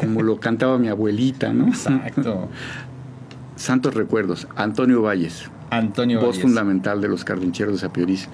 [0.00, 1.68] como lo cantaba mi abuelita, ¿no?
[1.68, 2.48] Exacto.
[3.56, 4.46] Santos recuerdos.
[4.56, 5.50] Antonio Valles.
[5.70, 6.42] Antonio voz Valles.
[6.42, 8.28] fundamental de los carrincheros de Sapiorís.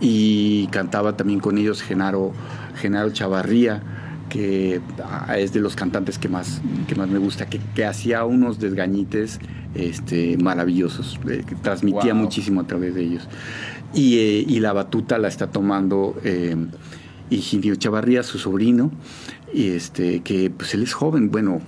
[0.00, 2.32] Y cantaba también con ellos Genaro,
[2.76, 3.82] Genaro Chavarría,
[4.30, 8.24] que ah, es de los cantantes que más, que más me gusta, que, que hacía
[8.24, 9.38] unos desgañites
[9.74, 12.22] este, maravillosos, eh, que transmitía Wow.
[12.22, 13.28] muchísimo a través de ellos.
[13.92, 16.56] Y, eh, y la batuta la está tomando eh,
[17.30, 18.90] Higinio Chavarría, su sobrino,
[19.52, 21.60] y este, que pues él es joven, bueno,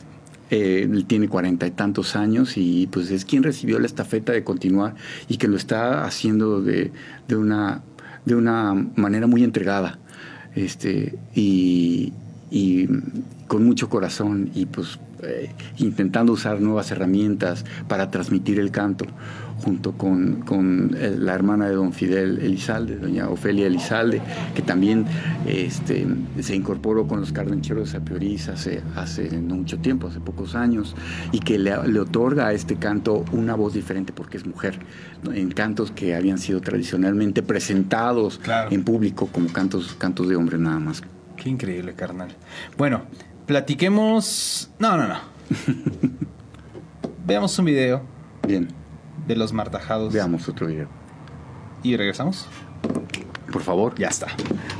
[0.51, 4.45] eh, él tiene cuarenta y tantos años y pues es quien recibió la estafeta de
[4.45, 4.95] continuar
[5.27, 6.93] y que lo está haciendo de,
[7.27, 7.83] de una,
[8.27, 9.99] de una manera muy entregada
[10.55, 12.13] este, y,
[12.51, 12.87] y
[13.47, 19.07] con mucho corazón y pues eh, intentando usar nuevas herramientas para transmitir el canto
[19.65, 24.21] junto con, con, eh, la hermana de don Fidel Elizalde, doña Ofelia Elizalde,
[24.55, 25.05] que también
[25.47, 26.07] este,
[26.41, 30.95] se incorporó con los cardencheros de Sapiorís hace, hace no mucho tiempo, hace pocos años,
[31.31, 34.79] y que le, le otorga a este canto una voz diferente porque es mujer,
[35.33, 38.71] en cantos que habían sido tradicionalmente presentados Claro.
[38.73, 41.03] en público como cantos, cantos de hombre nada más.
[41.37, 42.29] Qué increíble, carnal.
[42.77, 43.03] Bueno,
[43.47, 44.71] platiquemos.
[44.79, 45.17] No, no, no.
[47.27, 48.03] Veamos un video
[48.47, 48.69] Bien,
[49.27, 50.13] de los martajados.
[50.13, 50.89] veamos otro video.
[51.83, 52.47] Y regresamos.
[53.53, 53.95] Por favor.
[53.99, 54.29] Ya está.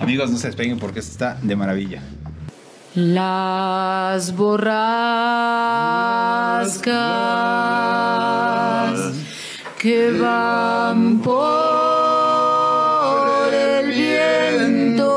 [0.01, 2.03] Amigos, no se despeguen porque esto está de maravilla.
[2.95, 4.83] Las borrascas
[9.79, 11.43] que van por
[13.53, 15.13] el viento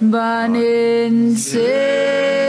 [0.00, 2.47] van en seguimiento,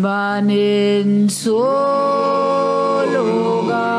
[0.00, 1.58] van en solo
[3.58, 3.98] hogar.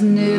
[0.00, 0.31] New.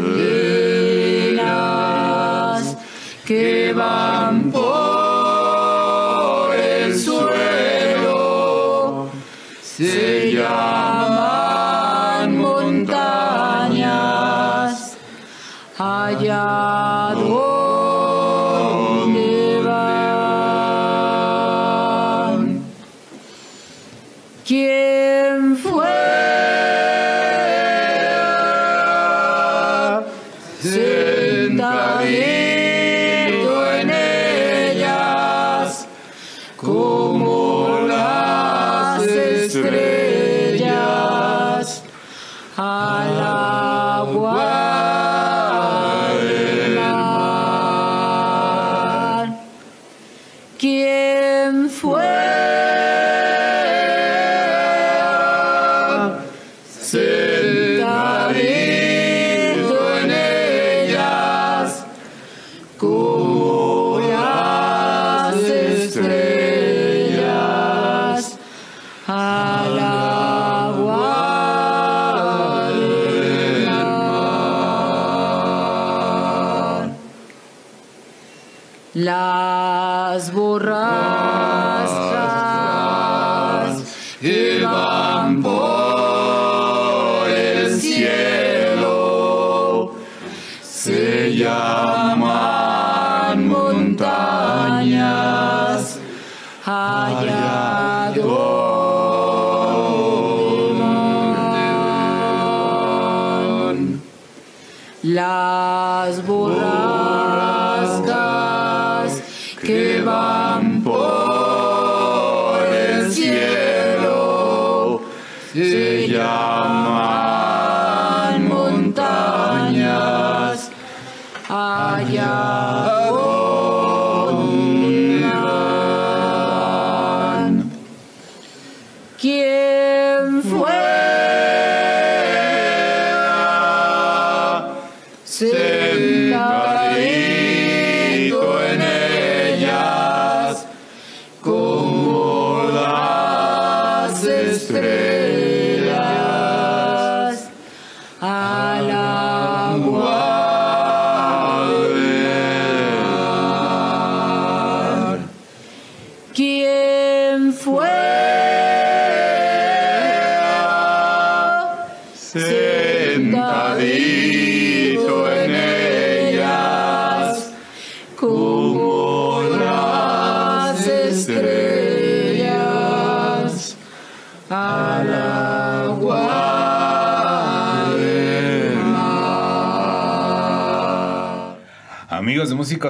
[105.03, 107.22] Las borrascas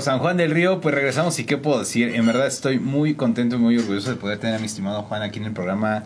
[0.03, 2.09] San Juan del Río, pues regresamos y qué puedo decir.
[2.13, 5.21] En verdad estoy muy contento y muy orgulloso de poder tener a mi estimado Juan
[5.21, 6.03] aquí en el programa.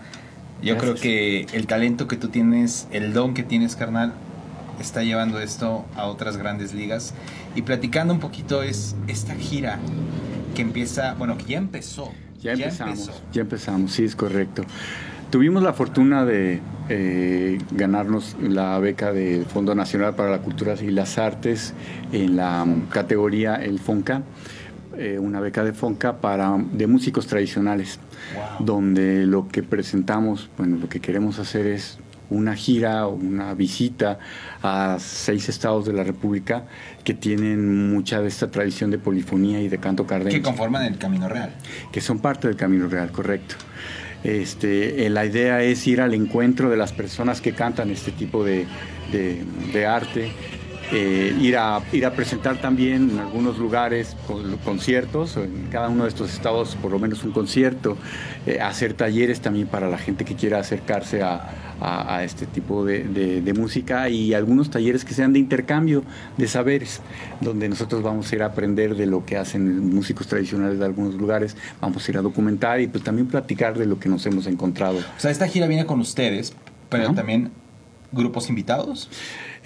[0.61, 4.13] Yo creo que el talento que tú tienes, el don que tienes, carnal,
[4.79, 7.15] está llevando esto a otras grandes ligas.
[7.55, 9.79] Y platicando un poquito es esta gira
[10.55, 12.11] que empieza, bueno, que ya empezó.
[12.39, 13.21] Ya empezamos, empezó.
[13.33, 14.63] ya empezamos, sí, es correcto.
[15.31, 20.89] Tuvimos la fortuna de eh, ganarnos la beca del Fondo Nacional para la Cultura y
[20.91, 21.73] las Artes
[22.11, 24.23] en la categoría el FONCA,
[24.97, 27.99] eh, una beca de FONCA para, de músicos tradicionales,
[28.35, 28.65] Wow.
[28.65, 31.97] donde lo que presentamos, bueno, lo que queremos hacer es
[32.29, 34.19] una gira o una visita
[34.61, 36.63] a seis estados de la República
[37.05, 40.97] que tienen mucha de esta tradición de polifonía y de canto cardenche Que conforman el
[40.97, 41.51] Camino Real.
[41.91, 43.55] que son parte del Camino Real, correcto.
[44.27, 48.43] Este, eh, la idea es ir al encuentro de las personas que cantan este tipo
[48.43, 48.67] de,
[49.87, 50.33] arte,
[50.91, 51.81] eh, ir, a,
[52.13, 56.99] presentar también en algunos lugares con- conciertos, en cada uno de estos estados por lo
[56.99, 57.95] menos un concierto,
[58.45, 61.49] eh, hacer talleres también para la gente que quiera acercarse a,
[61.79, 66.03] a- a este tipo de, de- de música y algunos talleres que sean de intercambio
[66.37, 67.01] de saberes,
[67.41, 71.15] donde nosotros vamos a ir a aprender de lo que hacen músicos tradicionales de algunos
[71.15, 74.47] lugares, vamos a ir a documentar y pues también platicar de lo que nos hemos
[74.47, 74.97] encontrado.
[74.99, 76.53] O sea, esta gira viene con ustedes,
[76.89, 77.13] pero Ajá.
[77.15, 77.51] también
[78.11, 79.09] grupos invitados.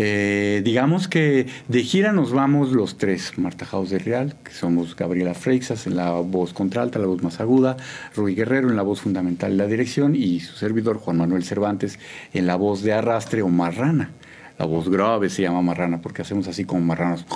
[0.04, 4.95] Eh, digamos que de gira nos vamos los tres, Marta Jaus de Real, que somos
[4.95, 7.78] Gabriela Freixas en la voz contralta, la voz más aguda,
[8.16, 11.99] Rui Guerrero en la voz fundamental la dirección, y su servidor Juan Manuel Cervantes
[12.34, 14.10] en la voz de arrastre o marrana.
[14.58, 17.28] La voz grave se llama marrana porque hacemos así como marranos,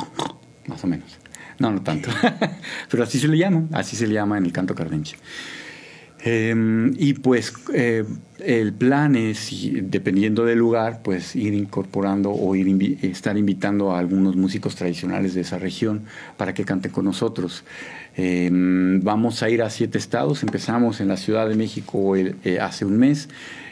[0.66, 1.20] más o menos.
[1.59, 2.09] No, no tanto.
[2.89, 5.18] Pero así se le llama, así se le llama en el canto cardenche.
[6.28, 8.03] Eh, y pues eh,
[8.39, 9.51] el plan es,
[9.84, 15.36] dependiendo del lugar, pues ir incorporando o ir invi- estar invitando a algunos músicos tradicionales
[15.36, 16.05] de esa región
[16.36, 17.63] para que canten con nosotros.
[18.17, 22.59] Eh, vamos a ir a siete estados, empezamos en la Ciudad de México el- eh,
[22.59, 23.30] hace un mes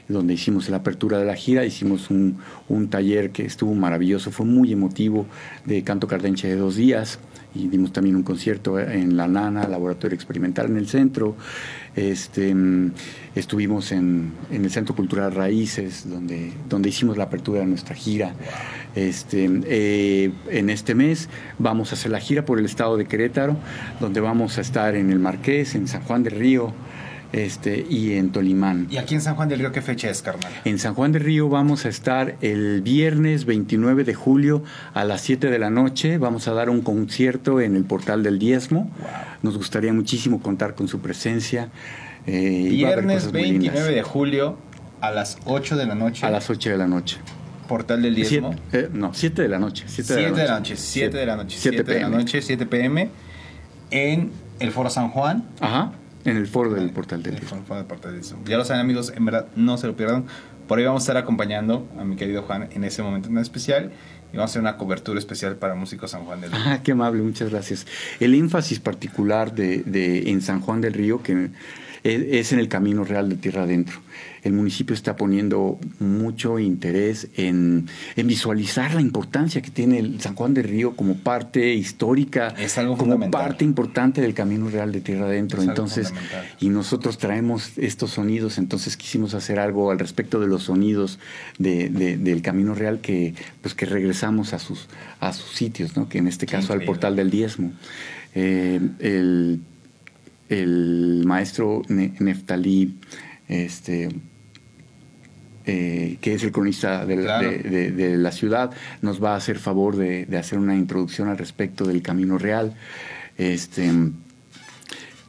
[0.08, 2.38] donde hicimos la apertura de la gira, hicimos un,
[2.68, 5.26] un taller que estuvo maravilloso, fue muy emotivo,
[5.66, 7.20] de canto cardenche de dos días,
[7.56, 11.38] y dimos también un concierto en La Nana, Laboratorio Experimental en el centro.
[11.96, 12.56] Este,
[13.36, 18.34] estuvimos en, en el Centro Cultural Raíces, donde, donde hicimos la apertura de nuestra gira.
[18.96, 21.30] Este, eh, en este mes
[21.60, 23.58] vamos a hacer la gira por el estado de Querétaro,
[24.00, 26.74] donde vamos a estar en el Marqués, en San Juan del Río
[27.34, 28.88] este, y en Tolimán.
[28.90, 30.52] ¿Y aquí en San Juan del Río qué fecha es, carnal?
[30.64, 34.64] En San Juan del Río vamos a estar el viernes 29 de julio
[34.94, 36.18] a las 7 de la noche.
[36.18, 38.90] Vamos a dar un concierto en el Portal del Diezmo.
[39.42, 41.70] Nos gustaría muchísimo contar con su presencia.
[42.26, 43.96] eh, Viernes cosas muy 29 lindas.
[43.96, 44.58] de julio
[45.02, 46.26] a las 8 de la noche.
[46.26, 47.18] A las 8 de la noche.
[47.68, 48.54] Portal del Diezmo.
[48.70, 49.86] Siete- eh, no, 7 de la noche.
[49.88, 52.66] 7 7 de la noche, 7 de la noche, 7 7 de la noche, 7
[52.66, 53.10] pm
[53.92, 55.46] en el Foro San Juan.
[55.60, 55.92] Ajá,
[56.26, 57.64] en el foro del portal del El Diezmo.
[57.66, 58.40] Foro del Portal del Diezmo.
[58.46, 60.26] Ya lo saben amigos, en verdad no se lo pierdan.
[60.68, 63.92] Por ahí vamos a estar acompañando a mi querido Juan en ese momento en especial
[64.32, 66.62] y vamos a hacer una cobertura especial para Músicos San Juan del Río.
[66.66, 67.86] Ah, qué amable, muchas gracias.
[68.20, 71.50] El énfasis particular de, de- en San Juan del Río que
[72.04, 74.00] es en el camino real de tierra adentro.
[74.44, 80.36] El municipio está poniendo mucho interés en, en visualizar la importancia que tiene el San
[80.36, 85.00] Juan del Río como parte histórica, Es algo como parte importante del camino real de
[85.02, 85.62] tierra adentro.
[85.62, 86.14] Entonces,
[86.60, 91.20] y nosotros traemos estos sonidos, entonces quisimos hacer algo al respecto de los sonidos
[91.58, 94.88] de- de- del Camino Real que pues que regresamos a sus
[95.20, 96.10] a sus sitios, ¿no?
[96.10, 97.72] que en este Qué caso al portal del diezmo.
[98.36, 99.62] Eh, el,
[100.50, 102.96] el maestro Ne- Neftalí,
[103.48, 104.10] este
[105.66, 107.50] eh, que es el cronista Claro.
[107.50, 111.38] de, de- de la ciudad, nos va a hacer favor de, hacer una introducción al
[111.38, 112.74] respecto del Camino Real.
[113.38, 113.92] Este,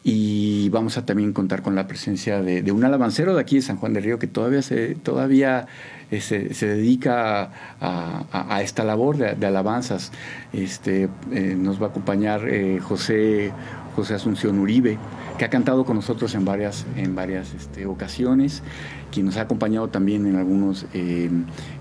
[0.07, 3.77] y vamos a también contar con la presencia de, un alabancero de aquí de San
[3.79, 5.67] Juan del Río que todavía se, todavía
[6.11, 7.45] eh, se, se dedica
[7.81, 10.13] a, a- a esta labor de, de alabanzas.
[10.53, 13.53] Este, eh, nos va a acompañar eh, José,
[13.95, 14.99] José Asunción Uribe,
[15.39, 18.63] que ha cantado con nosotros en varias, en varias este, ocasiones,
[19.13, 21.31] quien nos ha acompañado también en, algunos, eh,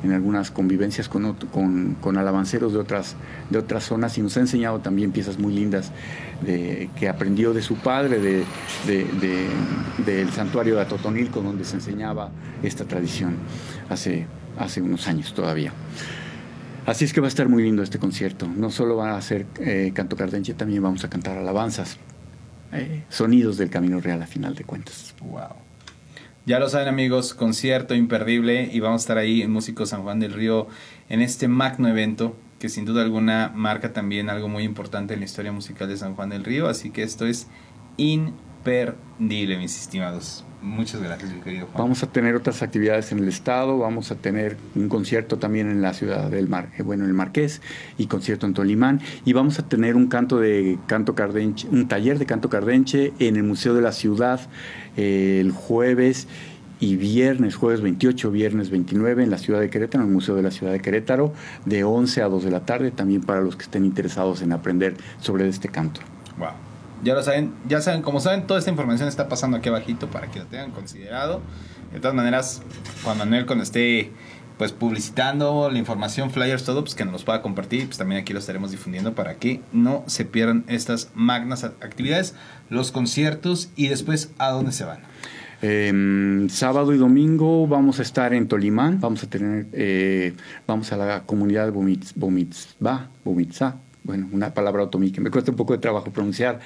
[0.03, 1.33] en algunas convivencias con,
[2.01, 3.15] con, alabanceros de otras,
[3.49, 5.91] de otras zonas y nos ha enseñado también piezas muy lindas
[6.45, 8.43] que aprendió de su padre, de,
[8.85, 9.47] de- de-
[10.05, 12.29] del santuario de Atotonilco, donde se enseñaba
[12.61, 13.35] esta tradición
[13.89, 14.27] hace,
[14.59, 15.71] hace unos años todavía.
[16.85, 18.47] Así es que va a estar muy lindo este concierto.
[18.47, 21.97] No solo va a ser eh, canto cardenche, también vamos a cantar alabanzas,
[22.73, 25.15] eh, sonidos del Camino Real a final de cuentas.
[25.21, 25.55] Wow.
[26.45, 30.19] Ya lo saben amigos, concierto imperdible y vamos a estar ahí en Músicos San Juan
[30.19, 30.67] del Río
[31.07, 35.25] en este magno evento que sin duda alguna marca también algo muy importante en la
[35.25, 37.47] historia musical de San Juan del Río, así que esto es
[38.63, 40.45] imperdible mis estimados.
[40.61, 41.83] Muchas gracias mi querido Juan.
[41.83, 45.81] Vamos a tener otras actividades en el estado, vamos a tener un concierto también en
[45.81, 47.61] la ciudad del Mar, eh, bueno, en el Marqués
[47.97, 52.17] y concierto en Tolimán y vamos a tener un canto de canto cardenche, un taller
[52.17, 54.39] de canto cardenche en el Museo de la Ciudad
[54.95, 56.29] eh, el jueves
[56.79, 60.43] y viernes, jueves 28, viernes 29 en la ciudad de Querétaro, en el Museo de
[60.43, 61.33] la Ciudad de Querétaro,
[61.65, 64.95] de 11 a 2 de la tarde, también para los que estén interesados en aprender
[65.19, 66.01] sobre este canto.
[66.37, 66.62] Wow.
[67.03, 70.31] Ya lo saben, ya saben, como saben, toda esta información está pasando aquí abajito para
[70.31, 71.41] que lo tengan considerado.
[71.91, 72.61] De todas maneras,
[73.03, 74.11] Juan Manuel cuando esté
[74.57, 78.33] pues publicitando la información, flyers, todo, pues que nos los pueda compartir, pues también aquí
[78.33, 82.35] lo estaremos difundiendo para que no se pierdan estas magnas actividades,
[82.69, 84.99] los conciertos y después a dónde se van.
[85.63, 90.33] Eh, sábado y domingo vamos a estar en Tolimán, vamos a tener, eh,
[90.67, 95.51] vamos a la comunidad de Bomitz- Bomitzba, Bomitzá, bueno, una palabra otomí que me cuesta
[95.51, 96.59] un poco de trabajo pronunciar,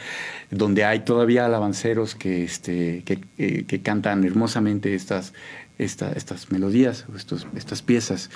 [0.52, 5.34] donde hay todavía alabanceros que, este, que, eh, que cantan hermosamente estas,
[5.78, 8.30] esta- estas melodías, estos, estas piezas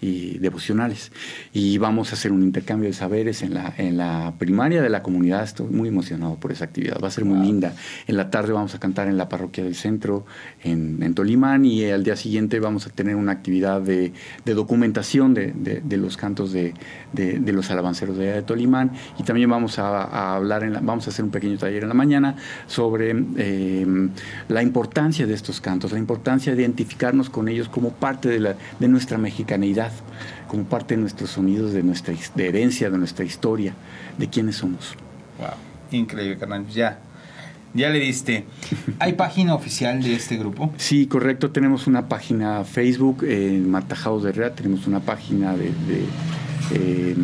[0.00, 1.12] y devocionales.
[1.52, 5.02] Y vamos a hacer un intercambio de saberes en la, en la primaria de la
[5.02, 5.42] comunidad.
[5.44, 6.98] Estoy muy emocionado por esa actividad.
[7.02, 7.44] Va a ser muy Wow.
[7.46, 7.74] linda.
[8.06, 10.24] En la tarde vamos a cantar en la parroquia del centro,
[10.62, 14.12] en, en Tolimán, y al día siguiente vamos a tener una actividad de,
[14.44, 16.74] de documentación de, de- de los cantos de,
[17.52, 18.92] los alabanceros de, Tolimán.
[19.18, 21.88] Y también vamos a, a hablar, en la- vamos a hacer un pequeño taller en
[21.88, 22.36] la mañana
[22.66, 23.86] sobre eh,
[24.48, 28.56] la importancia de estos cantos, la importancia de identificarnos con ellos como parte de, la,
[28.78, 29.18] de nuestra
[30.48, 33.74] como parte de nuestros sonidos, de nuestra de herencia, de nuestra historia,
[34.18, 34.94] de quiénes somos.
[35.38, 35.48] Wow.
[35.92, 36.66] Increíble, carnal.
[36.68, 36.98] Ya.
[37.72, 38.44] Ya le diste.
[38.98, 40.72] ¿Hay página oficial de este grupo?
[40.76, 41.50] Sí, correcto.
[41.50, 44.54] Tenemos una página Facebook en Marta House de Herrera.
[44.54, 45.66] Tenemos una página de.
[45.66, 46.04] de,
[46.72, 47.16] eh,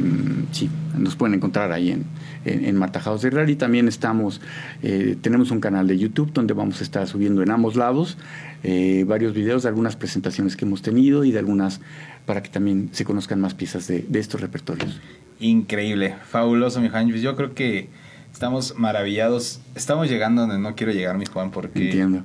[0.52, 0.68] sí,
[0.98, 2.04] nos pueden encontrar ahí en,
[2.44, 3.50] en, en Marta House de Herrera.
[3.50, 4.40] Y también estamos.
[4.82, 8.16] eh, tenemos un canal de YouTube donde vamos a estar subiendo en ambos lados
[8.62, 11.80] eh, varios videos de algunas presentaciones que hemos tenido y de algunas.
[12.26, 15.00] para que también se conozcan más piezas de, de estos repertorios.
[15.38, 17.08] Increíble, fabuloso, mi Juan.
[17.10, 17.88] Pues Yo creo que
[18.32, 19.60] estamos maravillados.
[19.74, 22.24] Estamos llegando donde no quiero llegar, mi Juan, porque Entiendo.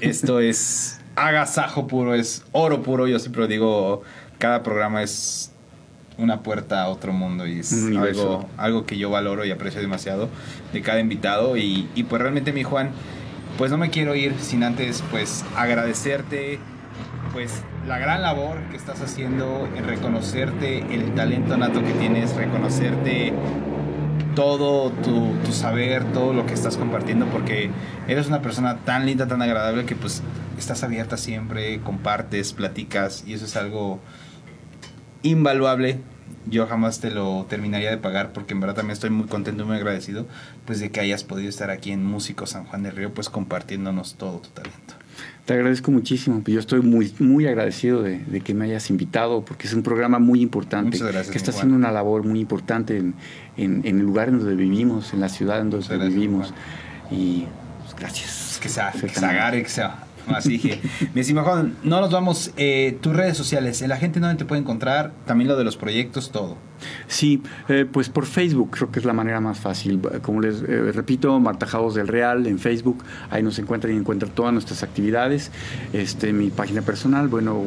[0.00, 3.06] esto es agasajo puro, es oro puro.
[3.08, 4.02] Yo siempre digo,
[4.38, 5.52] cada programa es
[6.18, 10.28] una puerta a otro mundo y es algo, algo que yo valoro y aprecio demasiado
[10.72, 11.56] de cada invitado.
[11.56, 12.90] Y, y pues realmente, mi Juan,
[13.56, 16.58] pues no me quiero ir sin antes pues agradecerte
[17.32, 23.32] pues la gran labor que estás haciendo en reconocerte el talento nato que tienes, reconocerte
[24.34, 27.70] todo tu, tu saber, todo lo que estás compartiendo, porque
[28.06, 30.22] eres una persona tan linda, tan agradable que pues
[30.56, 34.00] estás abierta siempre, compartes, platicas y eso es algo
[35.22, 35.98] invaluable.
[36.50, 39.66] Yo jamás te lo terminaría de pagar porque en verdad también estoy muy contento y
[39.66, 40.26] muy agradecido
[40.66, 44.14] pues de que hayas podido estar aquí en Músico San Juan del Río pues compartiéndonos
[44.14, 44.94] todo tu talento.
[45.44, 46.42] Te agradezco muchísimo.
[46.46, 50.18] Yo estoy muy, muy agradecido de, de que me hayas invitado porque es un programa
[50.18, 50.90] muy importante.
[50.98, 53.14] Muchas gracias, que está haciendo una labor muy importante en,
[53.56, 56.54] en- en el lugar en donde vivimos, en la ciudad en donde gracias, vivimos.
[57.10, 57.46] Y
[57.82, 58.44] pues, gracias.
[58.48, 59.40] Pues que se, que se Exactamente.
[59.40, 59.82] agarre, que se
[60.34, 60.80] Así que,
[61.14, 62.52] mi estimado Juan, no nos vamos.
[62.56, 66.30] eh, tus redes sociales, la gente donde te puede encontrar, también lo de los proyectos,
[66.32, 66.56] todo.
[67.08, 70.00] Sí, eh, pues por Facebook creo que es la manera más fácil.
[70.22, 74.30] Como les eh, repito, Marta Javos del Real en Facebook, ahí nos encuentran y encuentran
[74.32, 75.50] todas nuestras actividades.
[75.92, 77.64] Este, mi página personal, bueno,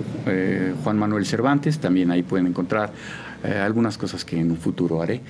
[0.84, 2.94] Juan Manuel Cervantes, también ahí pueden encontrar
[3.44, 5.22] algunas cosas que en un futuro haré.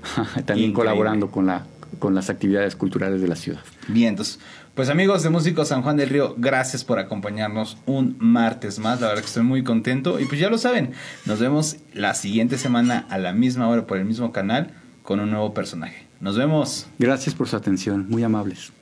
[0.44, 0.72] también Increíble.
[0.74, 1.64] colaborando con, la,
[1.98, 3.60] con las actividades culturales de la ciudad.
[3.88, 4.38] Bien, entonces,
[4.80, 8.98] pues amigos de Músicos San Juan del Río, gracias por acompañarnos un martes más.
[8.98, 10.18] La verdad que estoy muy contento.
[10.18, 10.92] Y pues ya lo saben,
[11.26, 14.70] nos vemos la siguiente semana a la misma hora por el mismo canal
[15.02, 16.06] con un nuevo personaje.
[16.20, 16.86] Nos vemos.
[16.98, 18.72] Gracias por su atención, muy amables.